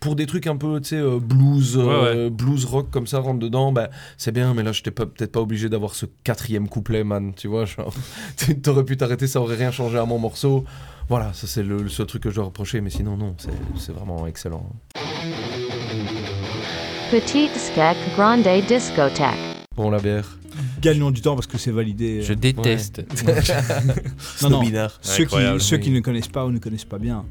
[0.00, 3.18] pour des trucs un peu, tu sais, euh, blues, euh, Ouais, blues rock comme ça,
[3.18, 6.06] rentre dedans, bah, c'est bien, mais là, je t'ai pas- peut-être pas obligé d'avoir ce
[6.24, 7.32] quatrième couplet, man.
[7.36, 7.92] Tu vois, genre,
[8.36, 10.64] tu t'aurais pu t'arrêter, ça aurait rien changé à mon morceau.
[11.08, 13.50] Voilà, ça c'est le, le seul truc que je dois reprocher, mais sinon, non, c'est
[13.76, 14.68] c'est vraiment excellent.
[17.10, 19.47] Petite skek grande discothèque.
[19.78, 20.36] Bon, la bière.
[20.82, 22.20] Gagnons du temps parce que c'est validé.
[22.20, 23.02] Je déteste.
[24.42, 24.58] Non, non.
[24.60, 24.98] Snobinard.
[25.02, 27.24] Ceux, qui, ceux qui ne connaissent pas ou ne connaissent pas bien,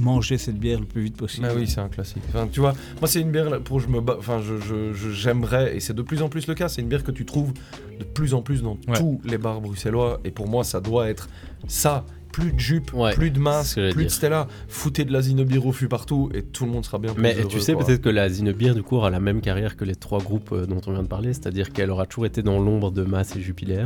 [0.00, 1.46] mangez cette bière le plus vite possible.
[1.46, 2.22] Bah oui, c'est un classique.
[2.30, 5.10] Enfin, tu vois, moi c'est une bière pour je me ba- enfin je je- je-
[5.10, 7.52] j'aimerais et c'est de plus en plus le cas, c'est une bière que tu trouves
[7.98, 8.98] de plus en plus dans Ouais.
[8.98, 11.28] tous les bars bruxellois et pour moi ça doit être
[11.68, 12.04] ça,
[12.34, 14.08] plus de jupe, Ouais, plus de c'est masque, ce que j'allais plus de.
[14.10, 17.22] Stella, foutez de la Zinobir au fût partout et tout le monde sera bien plus
[17.22, 19.84] Mais heureux, tu sais peut-être que la Zinebir du coup aura la même carrière que
[19.84, 22.58] les trois groupes euh, dont on vient de parler, c'est-à-dire qu'elle aura toujours été dans
[22.58, 23.84] l'ombre de Mass et Jupiler,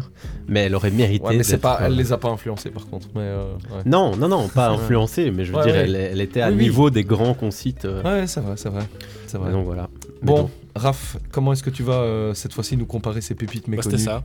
[0.49, 1.27] mais elle aurait mérité.
[1.27, 3.83] Ouais, mais c'est pas euh, elle les a pas influencés par contre, mais euh, ouais.
[3.85, 4.77] Non, non, non, pas Ouais.
[4.83, 5.81] influencée, mais je veux Ouais, dire, ouais.
[5.85, 6.63] elle, elle était à Oui, oui.
[6.65, 7.85] niveau des grands qu'on cite.
[7.85, 8.85] euh, Ouais, c'est vrai, c'est vrai.
[9.27, 9.53] C'est vrai.
[9.53, 9.89] donc voilà.
[10.23, 10.51] Mais Bon.
[10.75, 13.99] Raph, comment est-ce que tu vas euh, cette fois-ci nous comparer ces pépites Bah, méconnues
[13.99, 14.23] C'était ça.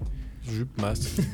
[0.50, 1.22] Jupe, masque.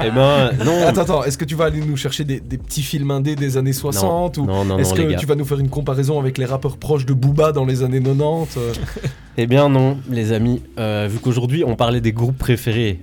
[0.00, 0.86] Eh ben, non.
[0.86, 3.56] Attends, attends, est-ce que tu vas aller nous chercher des, des petits films indés des
[3.56, 6.38] années 60 ou non, non, Est-ce non, que tu vas nous faire une comparaison avec
[6.38, 8.72] les rappeurs proches de Booba dans les années 90 euh
[9.36, 10.62] Eh bien non, les amis.
[10.78, 13.00] Euh, vu qu'aujourd'hui on parlait des groupes préférés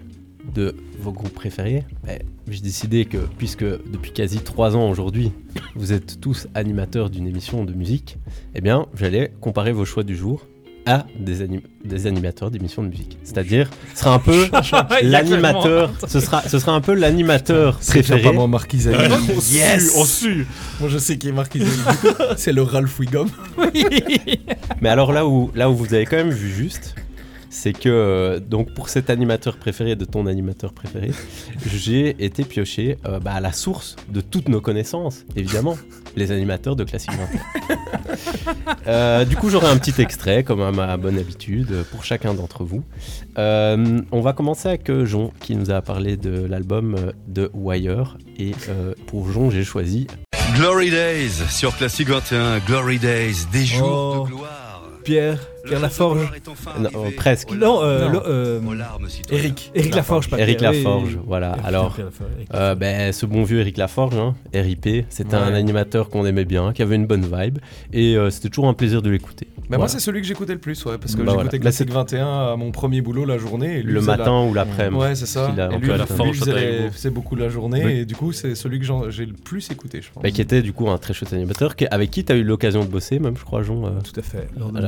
[0.54, 5.32] de vos groupes préférés, ben, j'ai décidé que puisque depuis quasi trois ans aujourd'hui,
[5.76, 8.18] vous êtes tous animateurs d'une émission de musique,
[8.54, 10.46] eh bien j'allais comparer vos choix du jour
[10.86, 13.18] à des, anim- des animateurs d'émissions de musique.
[13.24, 14.48] C'est-à-dire, ce sera un peu
[15.04, 18.22] l'animateur, ce sera, ce sera un peu l'animateur C'est préféré.
[18.22, 20.48] pas moi Marquis on sue, on sue.
[20.80, 21.62] Moi je sais qui est Marquis
[22.38, 23.30] C'est le Ralph Wiggum.
[24.82, 26.96] Mais alors là où, là où vous avez quand même vu juste,
[27.56, 31.12] c'est que euh, donc pour cet animateur préféré de ton animateur préféré,
[31.66, 35.78] j'ai été pioché euh, bah, à la source de toutes nos connaissances, évidemment,
[36.18, 37.78] les animateurs de Classique 21.
[38.88, 42.64] Euh, du coup, j'aurai un petit extrait, comme à ma bonne habitude, pour chacun d'entre
[42.64, 42.84] vous.
[43.38, 46.96] Euh, on va commencer avec Jon, qui nous a parlé de l'album
[47.28, 48.18] de Wire.
[48.38, 50.06] Et euh, pour Jon, j'ai choisi
[50.56, 52.60] Glory Days sur Classic 21.
[52.60, 54.24] Glory Days, des jours Oh.
[54.26, 54.84] de gloire.
[55.04, 56.20] Pierre, Pierre Laforge.
[56.80, 57.52] Non, euh, presque.
[57.52, 58.60] Non, euh, euh,
[59.32, 59.72] Eric.
[59.76, 61.22] Eric Laforge, pas Eric Laforge, oui.
[61.26, 61.54] voilà.
[61.64, 61.98] Alors,
[62.54, 65.42] Euh, ben, ce bon vieux Eric Laforge, hein, RIP, c'était Ouais.
[65.42, 67.60] un animateur qu'on aimait bien, qui avait une bonne vibe,
[67.94, 69.48] et euh, c'était toujours un plaisir de l'écouter.
[69.70, 71.40] Mais moi c'est celui que j'écoutais le plus, ouais, parce que Bah voilà.
[71.40, 73.80] j'écoutais Classic 21 à mon premier boulot la journée.
[73.80, 75.02] Et lui Le matin ou l'après-midi.
[75.02, 75.52] Ouais, c'est ça.
[75.72, 75.90] Et lui,
[76.92, 80.10] faisait beaucoup la journée, et du coup c'est celui que j'ai le plus écouté, je
[80.12, 80.22] pense.
[80.24, 82.84] Bah, qui était du coup un très chouette animateur, avec qui tu as eu l'occasion
[82.86, 83.86] de bosser, même, je crois, Jon.
[83.88, 84.80] euh, Tout à fait, lors de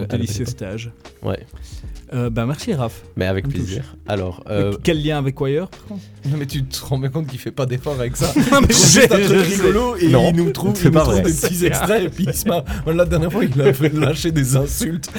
[1.23, 1.39] Ouais,
[2.13, 3.01] Euh, bah merci Raph.
[3.17, 3.53] mais avec touche.
[3.55, 3.83] plaisir.
[4.07, 5.67] Alors, euh, Quel lien avec Wire?
[5.67, 8.31] Par contre Non, mais tu te rends bien compte qu'il fait pas d'effort avec ça.
[8.51, 9.07] Non, mais sais.
[9.07, 12.23] rigolo et Non, il nous trouve, c'est il nous trouve des petits extraits et puis
[12.27, 12.63] il se marre.
[12.85, 15.09] Voilà, La dernière fois, il a fait lâcher des insultes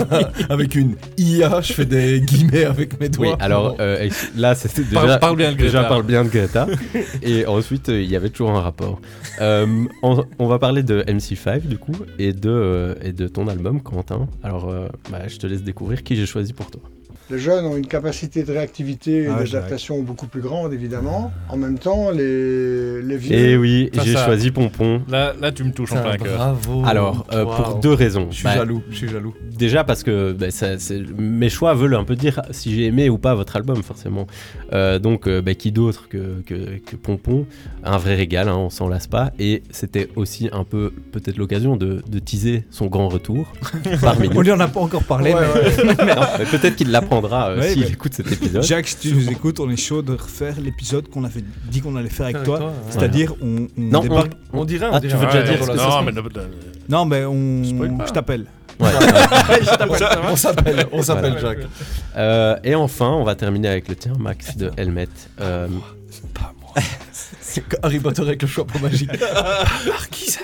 [0.48, 1.60] avec une IA.
[1.62, 3.26] Je fais des guillemets avec mes doigts.
[3.30, 5.00] oui, alors euh, là, c'était déjà.
[5.00, 5.88] Parle, parle bien de Déjà, Greta.
[5.88, 6.66] parle bien de Greta.
[7.22, 9.00] et ensuite, euh, il y avait toujours un rapport.
[9.40, 13.48] Euh, on, on va parler de MC5, du coup, et de, euh, et de ton
[13.48, 14.28] album, Quentin.
[14.42, 16.82] Alors, euh, bah, je te laisse découvrir qui j'ai choisi pour toi.
[17.28, 21.32] Les jeunes ont une capacité de réactivité et Ah, d'adaptation beaucoup plus grande, évidemment.
[21.48, 23.36] En même temps, les, les vieux...
[23.36, 25.02] Et oui, j'ai choisi Pompon.
[25.08, 26.36] Là, là, tu me touches en plein cœur.
[26.36, 26.82] Bravo.
[26.86, 28.28] Alors, euh, pour deux raisons.
[28.30, 29.34] Je suis Bah, jaloux, je suis jaloux.
[29.58, 30.76] Déjà parce que bah, ça-
[31.18, 34.28] mes choix veulent un peu dire si j'ai aimé ou pas votre album, forcément.
[34.72, 37.44] Euh, donc, euh, bah, qui d'autre que, que, que Pompon?
[37.82, 39.32] Un vrai régal, hein, on s'en lasse pas.
[39.40, 43.52] Et c'était aussi un peu peut-être l'occasion de, de teaser son grand retour
[44.00, 44.36] parmi nous.
[44.36, 45.40] On lui en a pas encore parlé, Ouais,
[46.04, 46.92] mais peut-être qu'il
[47.22, 48.62] l'apprendra euh, Ouais, s'il mais- écoute cet épisode.
[48.62, 51.96] Jacques, si tu nous écoutes, on est chaud de refaire l'épisode qu'on avait dit qu'on
[51.96, 52.58] allait faire avec Avec toi.
[52.58, 52.74] toi, ouais.
[52.90, 54.32] C'est-à-dire, on, on Non, débarque.
[54.52, 55.12] On dirait, on Ah, dirait.
[55.14, 56.12] tu veux déjà Ouais, dire ce que non, mais
[56.88, 57.64] Non, mais on.
[57.64, 58.06] Spoil pas.
[58.06, 58.46] Je t'appelle.
[58.78, 58.88] Ouais.
[60.30, 61.40] On s'appelle, on s'appelle Voilà.
[61.40, 61.66] Jacques.
[62.16, 65.08] Euh, et enfin, on va terminer avec le tien, Max, de Helmet.
[65.40, 65.66] Euh,
[66.34, 66.72] Pas moi.
[67.40, 69.10] C'est Harry Potter avec le choix magique.
[69.18, 70.36] pas Marquis,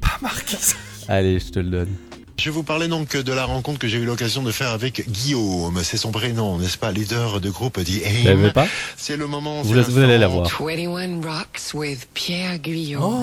[0.00, 0.74] pas Marquis.
[1.08, 1.88] allez, je te le donne.
[2.36, 5.08] Je vais vous parler donc de la rencontre que j'ai eu l'occasion de faire avec
[5.08, 5.78] Guillaume.
[5.82, 8.66] C'est son prénom, n'est-ce pas Leader de groupe dit Vous l'avez pas
[8.96, 9.62] C'est le moment.
[9.62, 10.46] vous, vous allez la voir.
[10.48, 12.98] 21 Rocks with Pierre Guyot.
[13.00, 13.20] Oh.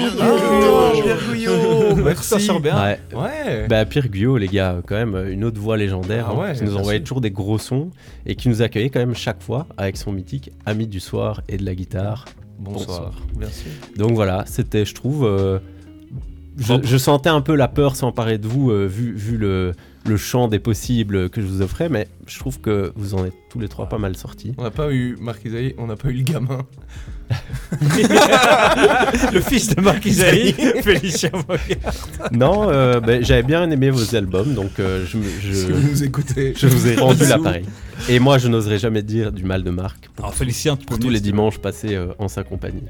[0.94, 2.24] Pierre Guyot, merci.
[2.24, 2.82] Ça sort bien.
[2.82, 3.00] Ouais.
[3.14, 3.68] Ouais.
[3.68, 6.64] Bah, Pierre Guyot, les gars, quand même, une autre voix légendaire, Ah hein, ouais, qui
[6.64, 7.92] nous envoyait toujours des gros sons
[8.26, 11.58] et qui nous accueillait quand même chaque fois avec son mythique Ami du soir et
[11.58, 12.26] de la guitare.
[12.58, 13.12] Bonsoir.
[13.36, 13.72] Bien sûr.
[13.98, 15.60] Donc voilà, c'était, je trouve, euh,
[16.62, 19.74] je, je sentais un peu la peur s'emparer de vous euh, vu, vu le,
[20.06, 23.34] le champ des possibles que je vous offrais, mais je trouve que vous en êtes
[23.50, 24.54] tous les trois pas mal sortis.
[24.58, 26.66] On n'a pas eu Marc Isaïe, on n'a pas eu le gamin.
[29.34, 30.54] le fils de Marc Isaïe,
[30.84, 31.94] Félicien Bogart.
[32.32, 35.90] non, euh, ben, j'avais bien aimé vos albums, donc euh, je, me- je- Si vous
[35.90, 36.54] nous écoutez?
[36.58, 37.66] je vous ai rendu l'appareil.
[38.10, 41.00] Et moi, je n'oserais jamais dire du mal de Marc pour, Alors, Félicien, tu pour
[41.00, 42.84] tous les dimanches passés euh, en sa compagnie.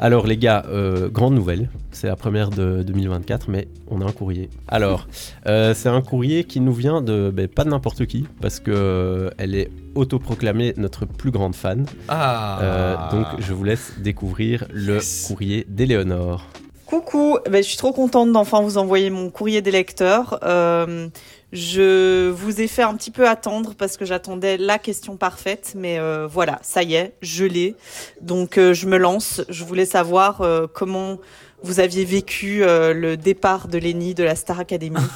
[0.00, 4.12] Alors les gars, euh, grande nouvelle, c'est la première de 2024, mais on a un
[4.12, 4.48] courrier.
[4.68, 5.08] Alors,
[5.46, 8.70] euh, c'est un courrier qui nous vient de ben, pas de n'importe qui, parce que
[8.70, 11.84] euh, elle est autoproclamée notre plus grande fan.
[12.08, 12.60] Ah.
[12.62, 16.46] Euh, donc je vous laisse découvrir le courrier d'Éléonore.
[16.86, 20.38] Coucou, ben, je suis trop contente d'enfin vous envoyer mon courrier des lecteurs.
[20.42, 21.08] Euh,
[21.52, 25.98] je vous ai fait un petit peu attendre parce que j'attendais la question parfaite, mais
[25.98, 27.74] euh, voilà, ça y est, je l'ai.
[28.20, 29.42] Donc euh, je me lance.
[29.48, 31.18] Je voulais savoir euh, comment
[31.62, 34.96] vous aviez vécu euh, le départ de Lenny de la Star Academy.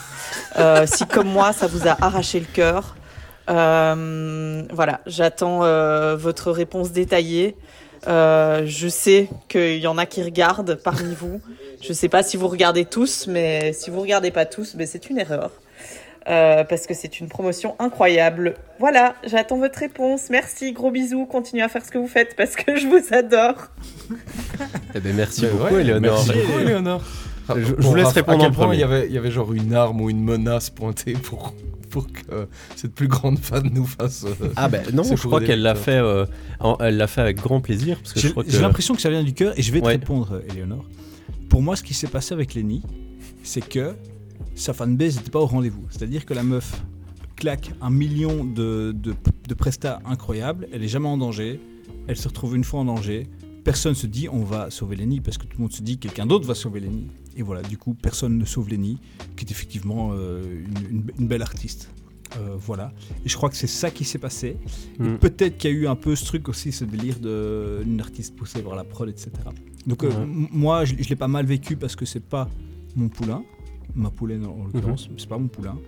[0.59, 2.95] Euh, si comme moi, ça vous a arraché le cœur.
[3.49, 7.57] Euh, voilà, j'attends euh, votre réponse détaillée.
[8.07, 11.41] Euh, je sais qu'il y en a qui regardent parmi vous.
[11.81, 15.09] Je sais pas si vous regardez tous, mais si vous regardez pas tous, ben c'est
[15.09, 15.53] une erreur.
[16.29, 18.55] Euh, parce que c'est une promotion incroyable.
[18.79, 20.31] Voilà, j'attends votre réponse.
[20.31, 21.27] Merci, gros bisous.
[21.27, 23.57] Continuez à faire ce que vous faites parce que je vous adore.
[24.95, 26.25] Eh ben, merci beaucoup ouais, Éléonore.
[26.27, 27.03] Merci beaucoup, Éléonore.
[27.57, 28.75] Je- je Bon, vous laisse répondre à en quel point.
[28.75, 31.55] Il y, avait, il y avait genre une arme ou une menace pointée pour,
[31.91, 32.47] pour que
[32.77, 34.25] cette plus grande fan nous fasse.
[34.25, 36.25] euh, Ah ben non, je crois qu'elle l'a fait, euh,
[36.61, 38.95] en- elle l'a fait avec grand plaisir parce que je J'ai crois que j'ai l'impression
[38.95, 40.85] que ça vient du cœur et je vais te répondre, Eleonore.
[41.49, 42.83] Pour moi, ce qui s'est passé avec Lenny,
[43.43, 43.95] c'est que
[44.55, 45.85] sa fanbase n'était pas au rendez-vous.
[45.91, 46.83] C'est-à-dire que la meuf
[47.37, 49.15] claque un million de, de,
[49.49, 51.61] de prestats incroyables, elle est jamais en danger,
[52.07, 53.27] elle se retrouve une fois en danger,
[53.65, 56.27] personne se dit on va sauver Lenny parce que tout le monde se dit quelqu'un
[56.27, 57.09] d'autre va sauver Lenny.
[57.37, 58.99] Et voilà, du coup, personne ne sauve Lenny,
[59.37, 61.89] qui est effectivement euh, une, une- une belle artiste.
[62.39, 62.93] Euh, voilà.
[63.25, 64.57] Et je crois que c'est ça qui s'est passé.
[65.01, 65.19] Et Mm.
[65.19, 68.61] peut-être qu'il y a eu un peu ce truc aussi, ce délire d'une artiste poussée
[68.63, 69.31] vers la prod, etc.
[69.87, 72.49] Donc euh, moi, je, je l'ai pas mal vécu parce que c'est pas
[72.97, 73.43] mon poulain,
[73.95, 75.79] ma poulaine en l'occurrence, c'est pas mon poulain.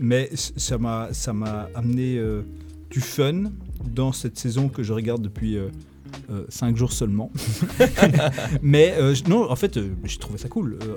[0.00, 2.42] Mais ça m'a ça m'a amené euh,
[2.90, 3.44] du fun
[3.84, 5.56] dans cette saison que je regarde depuis
[6.48, 7.30] 5 jours seulement.
[8.62, 10.78] Mais euh, non, en fait, euh, j'ai trouvé ça cool.
[10.82, 10.96] Euh,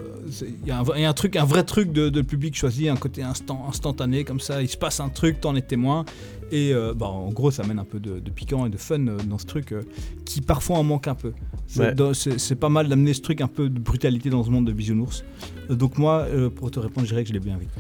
[0.62, 2.22] Il y, a un vrai- il y a un truc, un vrai truc de, de
[2.22, 4.62] public choisi, un côté instant, instantané comme ça.
[4.62, 6.06] Il se passe un truc, t'en es témoin.
[6.52, 9.08] Et euh, bah, en gros, ça amène un peu de, de piquant et de fun
[9.08, 9.84] euh, dans ce truc euh,
[10.26, 11.32] qui parfois en manque un peu.
[11.68, 12.56] C'est Ouais.
[12.60, 15.24] pas mal d'amener ce truc un peu de brutalité dans ce monde de bisounours.
[15.70, 17.72] Euh, donc moi, euh, pour te répondre, je dirais que je l'ai bien vécu.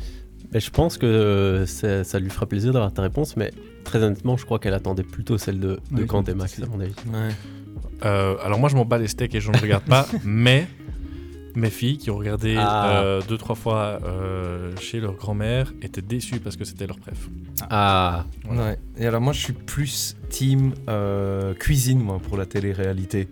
[0.54, 3.52] Mais je pense que euh, ça, ça lui fera plaisir d'avoir ta réponse, mais
[3.84, 6.36] très honnêtement, je crois qu'elle attendait plutôt celle de, de Oui, Kant et tout à
[6.36, 6.93] Max, à mon avis.
[8.04, 10.68] Euh, alors moi je m'en bats les steaks et je ne regarde pas, mais
[11.56, 13.02] mes filles qui ont regardé Ah.
[13.02, 17.30] euh, deux trois fois euh, chez leur grand-mère étaient déçues parce que c'était leur préf.
[17.70, 18.78] Ah, Ouais.
[18.97, 23.28] Et alors moi je suis plus team euh, cuisine moi pour la télé-réalité.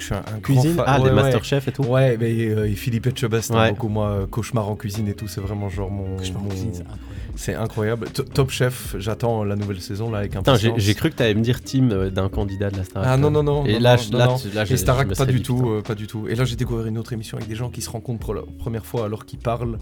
[0.00, 1.22] Je suis un, un grand Cuisine fan- Ah, ouais, des ouais.
[1.22, 3.70] Masterchef et tout Ouais, mais euh, et Philippe Etchebest, hein, Ouais.
[3.70, 6.16] beaucoup moi, euh, cauchemar en cuisine et tout, c'est vraiment genre mon.
[6.16, 6.72] Cauchemar en cuisine,
[7.34, 8.08] c'est incroyable.
[8.10, 10.78] T- Top Chef, j'attends la nouvelle saison là avec impatience.
[10.78, 13.30] j'ai cru que t'allais me dire team euh, d'un candidat de la Star Ah non,
[13.30, 13.64] non, non.
[13.66, 16.06] Et non, là, non, là, tu- là, Et Starac, pas du tout, euh, pas du
[16.06, 16.26] tout.
[16.28, 18.42] Et là, j'ai découvert une autre émission avec des gens qui se rencontrent pour la
[18.58, 19.78] première fois alors qu'ils parlent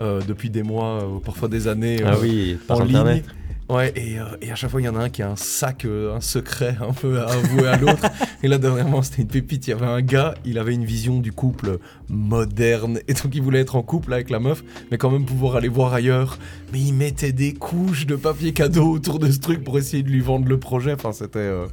[0.00, 3.14] euh, depuis des mois, euh, parfois des années, Ah euh, oui, par en Internet.
[3.16, 3.24] ligne.
[3.70, 5.36] Ouais, et, euh, et à chaque fois, il y en a un qui a un
[5.36, 8.02] sac, euh, un secret un peu à avouer à l'autre.
[8.42, 9.66] et là, dernièrement, c'était une pépite.
[9.66, 11.78] Il y avait un gars, il avait une vision du couple
[12.10, 13.00] moderne.
[13.08, 15.68] Et donc, il voulait être en couple avec la meuf, mais quand même pouvoir aller
[15.68, 16.38] voir ailleurs.
[16.72, 20.10] Mais il mettait des couches de papier cadeau autour de ce truc pour essayer de
[20.10, 20.92] lui vendre le projet.
[20.92, 21.38] Enfin, c'était.
[21.38, 21.66] euh,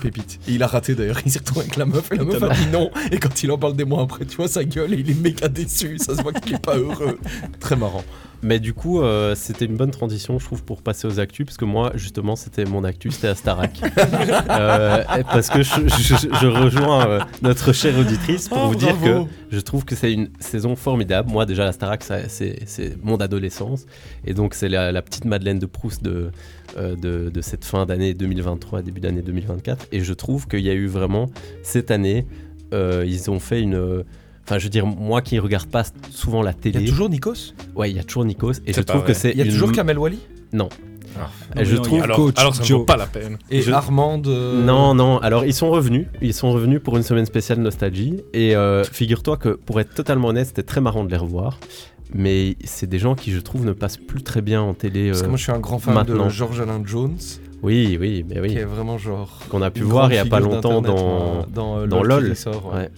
[0.00, 0.40] Pépite.
[0.48, 2.48] Et il a raté d'ailleurs, il s'est retrouvé avec la meuf et la meuf a
[2.48, 2.90] dit non.
[3.12, 5.20] Et quand il en parle des mois après, tu vois sa gueule et il est
[5.20, 7.18] méga déçu, ça se voit qu'il est pas heureux.
[7.60, 8.02] Très marrant.
[8.42, 11.56] Mais du coup, euh, c'était une bonne transition, je trouve, pour passer aux actus, parce
[11.56, 13.80] que moi, justement, c'était mon actu, c'était Astarac.
[14.50, 18.96] Euh, parce que je, je- je rejoins euh, notre chère auditrice pour Oh, vous dire
[18.96, 19.24] bravo.
[19.24, 21.30] que je trouve que c'est une saison formidable.
[21.30, 23.86] Moi, déjà, l'Astarac, ça- c'est mon adolescence.
[24.24, 26.30] Et donc, c'est la, la petite Madeleine de Proust de,
[26.76, 29.86] euh, de, de cette fin d'année 2023, début d'année 2024.
[29.92, 31.26] Et je trouve qu'il y a eu vraiment,
[31.62, 32.26] cette année,
[32.72, 34.04] ils ont fait une...
[34.44, 36.78] Enfin, je veux dire, moi qui regarde pas souvent la télé.
[36.78, 37.52] Il y a toujours Nikos?
[37.76, 38.52] Ouais, il y a toujours Nikos.
[38.66, 39.08] Et je trouve vrai.
[39.08, 39.30] que c'est.
[39.32, 40.18] Il y a une- toujours Kamel Wally?
[40.54, 40.70] Non.
[41.16, 41.60] Ah.
[41.60, 42.02] Et je Non, trouve.
[42.02, 42.78] Alors, Coach alors ça Joe.
[42.78, 43.38] vaut pas la peine.
[43.50, 47.02] Et Je- Armand euh, Non, non, alors ils sont revenus, ils sont revenus pour une
[47.02, 51.10] semaine spéciale nostalgie, et euh, figure-toi que pour être totalement honnête, c'était très marrant de
[51.10, 51.58] les revoir,
[52.14, 55.08] mais c'est des gens qui je trouve ne passent plus très bien en télé.
[55.08, 56.24] Parce que euh, moi je suis un grand fan maintenant.
[56.26, 57.16] de George Alain Jones,
[57.62, 58.50] Oui, oui, mais oui.
[58.50, 59.40] qui est vraiment genre.
[59.50, 62.30] Qu'on a pu voir il y a pas longtemps dans, dans, euh, dans LOL LOL.
[62.30, 62.82] qui sort, ouais.
[62.82, 62.90] Ouais.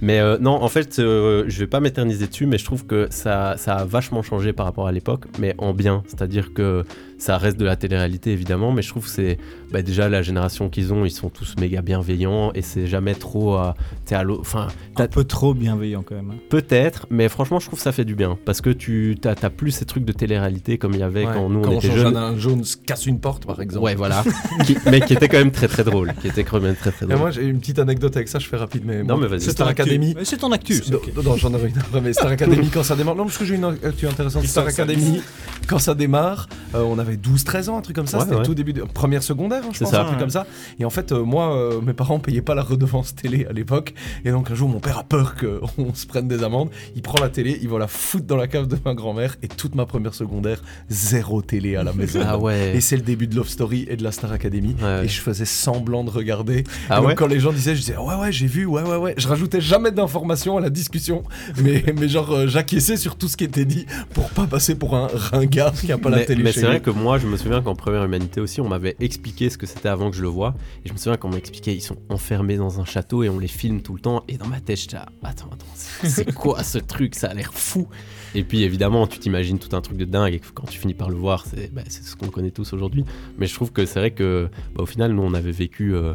[0.00, 3.06] Mais euh, non, en fait, euh, je vais pas m'éterniser dessus, mais je trouve que
[3.10, 6.02] ça, ça a vachement changé par rapport à l'époque, mais en bien.
[6.08, 6.84] C'est-à-dire que
[7.18, 9.38] ça reste de la télé-réalité évidemment, mais je trouve que c'est
[9.72, 13.54] bah, déjà la génération qu'ils ont, ils sont tous méga bienveillants et c'est jamais trop
[13.54, 13.74] à.
[14.04, 16.30] t'es à l'eau- Enfin, Un peu trop bienveillant quand même.
[16.32, 16.38] hein.
[16.50, 19.50] peut-être, mais franchement, je trouve que ça fait du bien parce que tu t'as, t'as
[19.50, 22.00] plus ces trucs de télé-réalité comme il y avait Ouais, quand nous on était George
[22.00, 22.16] jeunes.
[22.16, 23.84] Alain Jones casse une porte par exemple.
[23.84, 24.22] Ouais, voilà.
[24.66, 26.12] Qui- mais qui était quand même très très drôle.
[26.20, 27.18] Qui était quand même très très Et drôle.
[27.20, 28.98] moi j'ai une petite anecdote avec ça, je fais rapide, mais.
[29.02, 29.40] Non, moi, mais vas-y.
[29.40, 29.68] c'est Star.
[29.68, 30.14] Academy.
[30.24, 30.74] C'est ton actu.
[30.74, 30.90] c'est
[31.24, 33.14] Non, j'en aurais une après, mais Star Academy quand ça démarre.
[33.16, 34.44] Non, parce que j'ai une actu intéressante.
[34.44, 35.22] Star Academy,
[35.66, 38.18] quand ça démarre, euh, on avait 12-13 ans, un truc comme ça.
[38.18, 38.42] Ouais, C'était ouais.
[38.44, 40.02] tout début de première secondaire, hein, je pense, ça.
[40.02, 40.46] un truc comme ça.
[40.78, 43.94] Et en fait, euh, moi, euh, mes parents payaient pas la redevance télé à l'époque.
[44.24, 46.70] Et donc un jour, mon père a peur qu'on se prenne des amendes.
[46.94, 49.36] Il prend la télé, il va la foutre dans la cave de ma grand-mère.
[49.42, 52.20] Et toute ma première secondaire, zéro télé à la maison.
[52.24, 52.76] Ah ouais.
[52.76, 54.74] Et c'est le début de Love Story et de la Star Academy.
[55.02, 56.64] Et je faisais semblant de regarder.
[56.88, 58.96] Ah Et donc, quand les gens disaient, je disais ouais ouais j'ai vu, ouais ouais
[58.96, 59.14] ouais.
[59.16, 61.22] Je rajoutais jamais d'informations à la discussion,
[61.62, 64.96] mais mais genre euh, j'acquiesçais sur tout ce qui était dit pour pas passer pour
[64.96, 67.62] un ringard qui a pas la télé mais c'est vrai que moi, je me souviens
[67.62, 70.54] qu'en première humanité aussi, on m'avait expliqué ce que c'était avant que je le voie.
[70.84, 73.48] Et je me souviens qu'on m'expliquait, ils sont enfermés dans un château et on les
[73.48, 74.24] filme tout le temps.
[74.28, 77.14] Et dans ma tête, j'étais là, attends, attends, c'est quoi ce truc?
[77.14, 77.86] Ça a l'air fou.
[78.34, 80.34] Et puis évidemment, tu t'imagines tout un truc de dingue.
[80.34, 83.04] Et quand tu finis par le voir, c'est bah, c'est ce qu'on connaît tous aujourd'hui.
[83.38, 86.14] Mais je trouve que c'est vrai que, bah, au final, nous, on avait vécu, euh,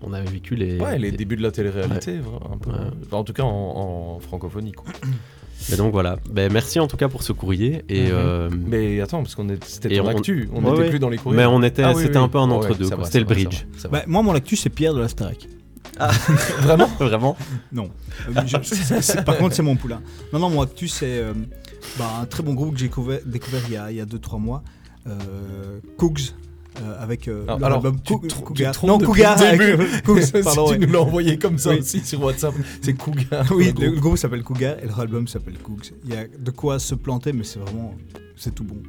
[0.00, 0.78] on avait vécu les.
[0.80, 2.20] Ouais, les débuts de la télé-réalité,
[2.50, 2.70] un peu.
[2.70, 2.76] Ouais.
[3.06, 4.90] Enfin, en tout cas en, en francophonie quoi.
[5.70, 6.16] Et donc voilà.
[6.30, 7.84] Ben, merci en tout cas pour ce courrier.
[7.88, 8.10] Et Mhm.
[8.12, 10.90] euh, Mais attends, parce qu'on c'était ton on- actu, on n'était ouais.
[10.90, 11.36] plus dans les courriers.
[11.36, 12.24] Mais on était, Ah oui, c'était oui.
[12.24, 12.84] un peu un entre-deux.
[13.04, 13.66] C'était le ça bridge.
[13.74, 13.98] va, ça va.
[13.98, 15.46] Bah, moi, mon actu, c'est Pierre de la Starac.
[16.62, 17.36] Vraiment Vraiment
[17.72, 17.90] Non.
[18.28, 20.00] Euh, je- par contre, c'est mon poulain.
[20.32, 21.32] Non, non, mon actu, c'est euh,
[21.98, 23.20] bah, un très bon groupe que j'ai découvert,
[23.90, 24.62] il y a 2-3 mois.
[25.06, 25.12] Euh,
[25.98, 26.20] Cougs.
[26.80, 28.14] Euh, avec euh, Alors, alors, album tu
[28.86, 29.38] Non, Cougar.
[30.22, 31.80] Si tu nous l'as envoyé comme ça Oui.
[31.80, 33.46] aussi sur WhatsApp, c'est Cougar.
[33.54, 34.16] Oui, le le groupe.
[34.16, 35.92] s'appelle Cougar et leur album s'appelle Cougs.
[36.04, 37.94] Il y a de quoi se planter, mais c'est vraiment.
[38.36, 38.82] C'est tout bon.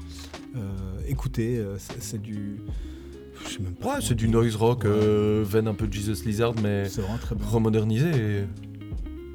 [0.56, 0.60] Euh,
[1.08, 2.62] écoutez, euh, c'est du.
[3.46, 3.96] Je sais même pas.
[3.96, 5.44] Ouais, c'est du noise rock, Ouais.
[5.44, 7.46] veine un peu Jesus Lizard, mais C'est vraiment très bien.
[7.48, 8.08] remodernisé.
[8.10, 8.44] Et...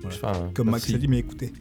[0.01, 0.17] Voilà.
[0.17, 0.71] Enfin, Comme.
[0.71, 1.53] Max a dit, mais écoutez.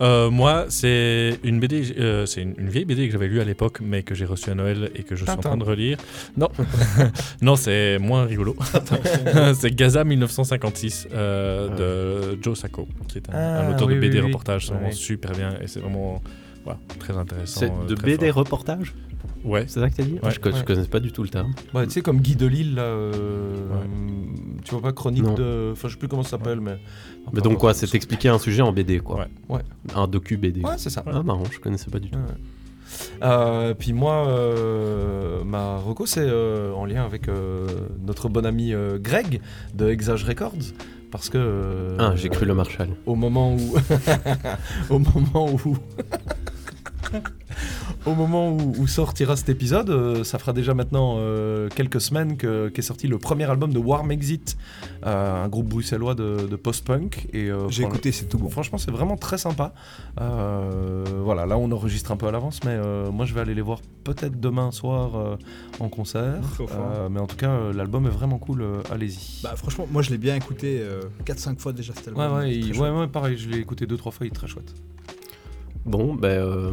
[0.00, 3.44] Euh, moi, c'est une BD, euh, c'est une, une vieille BD que j'avais lue à
[3.44, 5.98] l'époque, mais que j'ai reçue à Noël et que je suis en train de relire.
[6.36, 6.48] Non,
[7.42, 8.56] non, c'est moins rigolo.
[9.54, 14.00] c'est Gaza 1956 euh, de Joe Sacco, qui est un, Ah, un auteur oui, de
[14.00, 14.26] BD oui, oui.
[14.28, 14.66] reportage.
[14.66, 16.22] C'est vraiment super bien et c'est vraiment
[16.64, 17.60] voilà, très intéressant.
[17.60, 18.36] C'est euh, de BD fort.
[18.44, 18.94] reportage
[19.44, 19.64] Ouais.
[19.68, 20.18] C'est ça que t'as dit?
[20.22, 20.30] Ouais.
[20.30, 20.64] Je, je Ouais.
[20.64, 21.54] connais pas du tout le terme.
[21.72, 23.52] Ouais, tu sais, comme Guy Delisle, là, euh,
[24.64, 25.34] tu vois pas, chronique Non.
[25.34, 25.70] de.
[25.72, 26.78] Enfin, je sais plus comment ça s'appelle, mais.
[27.32, 29.18] Mais donc quoi, c'est expliquer un sujet en BD quoi.
[29.18, 29.56] Ouais.
[29.56, 29.62] Ouais.
[29.94, 30.62] Un docu BD.
[30.62, 31.02] Ouais, c'est ça.
[31.06, 32.18] Ah marrant, je connaissais pas du tout.
[32.18, 32.34] Ouais.
[33.22, 37.66] Euh, puis moi, euh, ma reco, c'est euh, en lien avec euh,
[38.06, 39.40] notre bon ami euh, Greg
[39.74, 40.54] de Exage Records.
[41.10, 41.38] Parce que.
[41.38, 42.88] euh, Ah, j'ai cru le Marshall.
[43.06, 43.74] Au moment où.
[44.90, 45.76] au moment où.
[48.06, 52.36] Au moment où, où sortira cet épisode, euh, ça fera déjà maintenant euh, quelques semaines
[52.36, 54.56] que- qu'est sorti le premier album de Warm Exit,
[55.04, 57.28] euh, un groupe bruxellois de, de post-punk.
[57.32, 58.48] Et euh, J'ai écouté, c'est tout bon.
[58.48, 59.74] Franchement, c'est vraiment très sympa.
[60.20, 63.54] Euh, voilà, là on enregistre un peu à l'avance, mais euh, moi je vais aller
[63.54, 65.36] les voir peut-être demain soir euh,
[65.80, 66.40] en concert.
[66.60, 68.62] Euh, mais en tout cas, l'album est vraiment cool.
[68.62, 69.42] euh, Allez-y.
[69.42, 70.82] Bah, franchement, moi je l'ai bien écouté
[71.24, 72.22] 4-5 fois déjà cet album.
[72.32, 72.54] ouais, ouais,
[73.04, 74.74] il- pareil, je l'ai écouté deux trois fois, il est très chouette.
[75.84, 76.72] Bon, ben euh,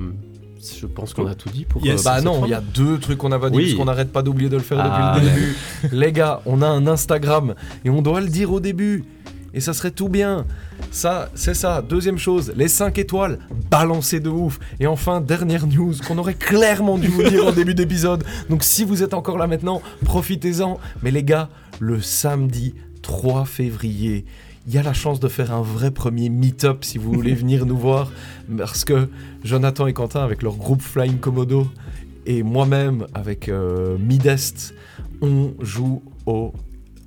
[0.80, 1.86] je pense qu'on a tout dit pour.
[1.86, 2.04] Yes.
[2.04, 3.64] Bah non, il y a deux trucs qu'on n'a pas dit, Oui.
[3.66, 5.40] parce qu'on n'arrête pas d'oublier de le faire Ah, depuis le ouais.
[5.40, 5.96] début.
[5.96, 7.54] Les gars, on a un Instagram
[7.84, 9.04] et on doit le dire au début.
[9.54, 10.46] Et ça serait tout bien.
[10.92, 11.82] Ça, c'est ça.
[11.82, 13.40] Deuxième chose, les 5 étoiles,
[13.72, 14.60] balancez de ouf.
[14.82, 18.26] Et enfin, dernière news qu'on aurait clairement dû vous dire en début d'épisode.
[18.50, 20.78] Donc si vous êtes encore là maintenant, profitez-en.
[21.04, 21.48] Mais les gars,
[21.80, 24.26] le samedi 3 février,
[24.68, 27.66] il y a la chance de faire un vrai premier meet-up si vous voulez venir
[27.66, 28.12] nous voir.
[28.58, 29.10] Parce que
[29.44, 31.68] Jonathan et Quentin, avec leur groupe Flying Komodo,
[32.26, 34.74] et moi-même, avec euh, Midest,
[35.22, 36.52] on joue au,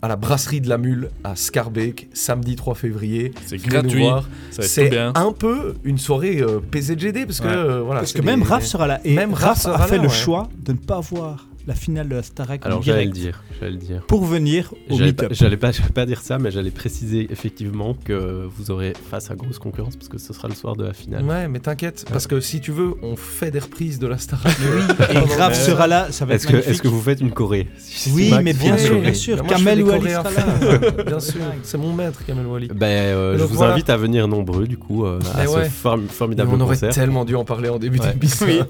[0.01, 3.33] à la brasserie de la Mule à Scarbeck, samedi 3 février.
[3.47, 4.23] C'est Venez nous gratuit, voir.
[4.53, 5.13] ça va être C'est bien.
[5.17, 7.53] un peu une soirée euh, PZGD, parce que Ouais.
[7.53, 8.03] euh, voilà.
[8.03, 9.01] Parce c'est que même Raph sera là.
[9.05, 10.15] Et Même Raph, Raph sera a fait là, le ouais.
[10.15, 13.73] choix de ne pas voir la finale de la Starac Alors j'allais le dire, j'allais
[13.73, 14.03] le dire.
[14.07, 15.29] pour venir au meet-up.
[15.29, 19.35] pas, j'allais pas, pas dire ça, mais j'allais préciser effectivement que vous aurez face à
[19.35, 21.25] grosse concurrence parce que ce sera le soir de la finale.
[21.25, 24.43] Ouais, mais t'inquiète, parce que si tu veux, on fait des reprises de la Star
[25.13, 26.73] Et Raph sera là, ça va être Est-ce que, magnifique.
[26.73, 27.69] est-ce que vous faites une choré?
[28.13, 29.45] Oui, Max mais bien sûr, bien sûr.
[29.45, 30.89] Kamel à sera là.
[31.07, 32.69] Bien sûr, c'est mon maître, Kamel Wally.
[32.69, 33.75] Ben, euh, je vous voilà.
[33.75, 35.69] invite à venir nombreux du coup euh, à ce
[36.09, 38.67] formidable on aurait tellement dû en parler en début d'épisode.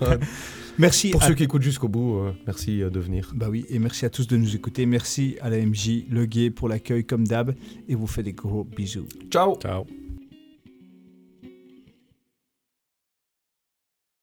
[0.79, 3.33] Merci Pour à- ceux qui écoutent jusqu'au bout, euh, merci euh, de venir.
[3.35, 4.87] Bah oui, et merci à tous de nous écouter.
[4.87, 7.55] Merci à la MJ, le gay pour l'accueil comme d'hab.
[7.89, 9.07] Et vous fait des gros bisous.
[9.31, 9.85] Ciao Ciao.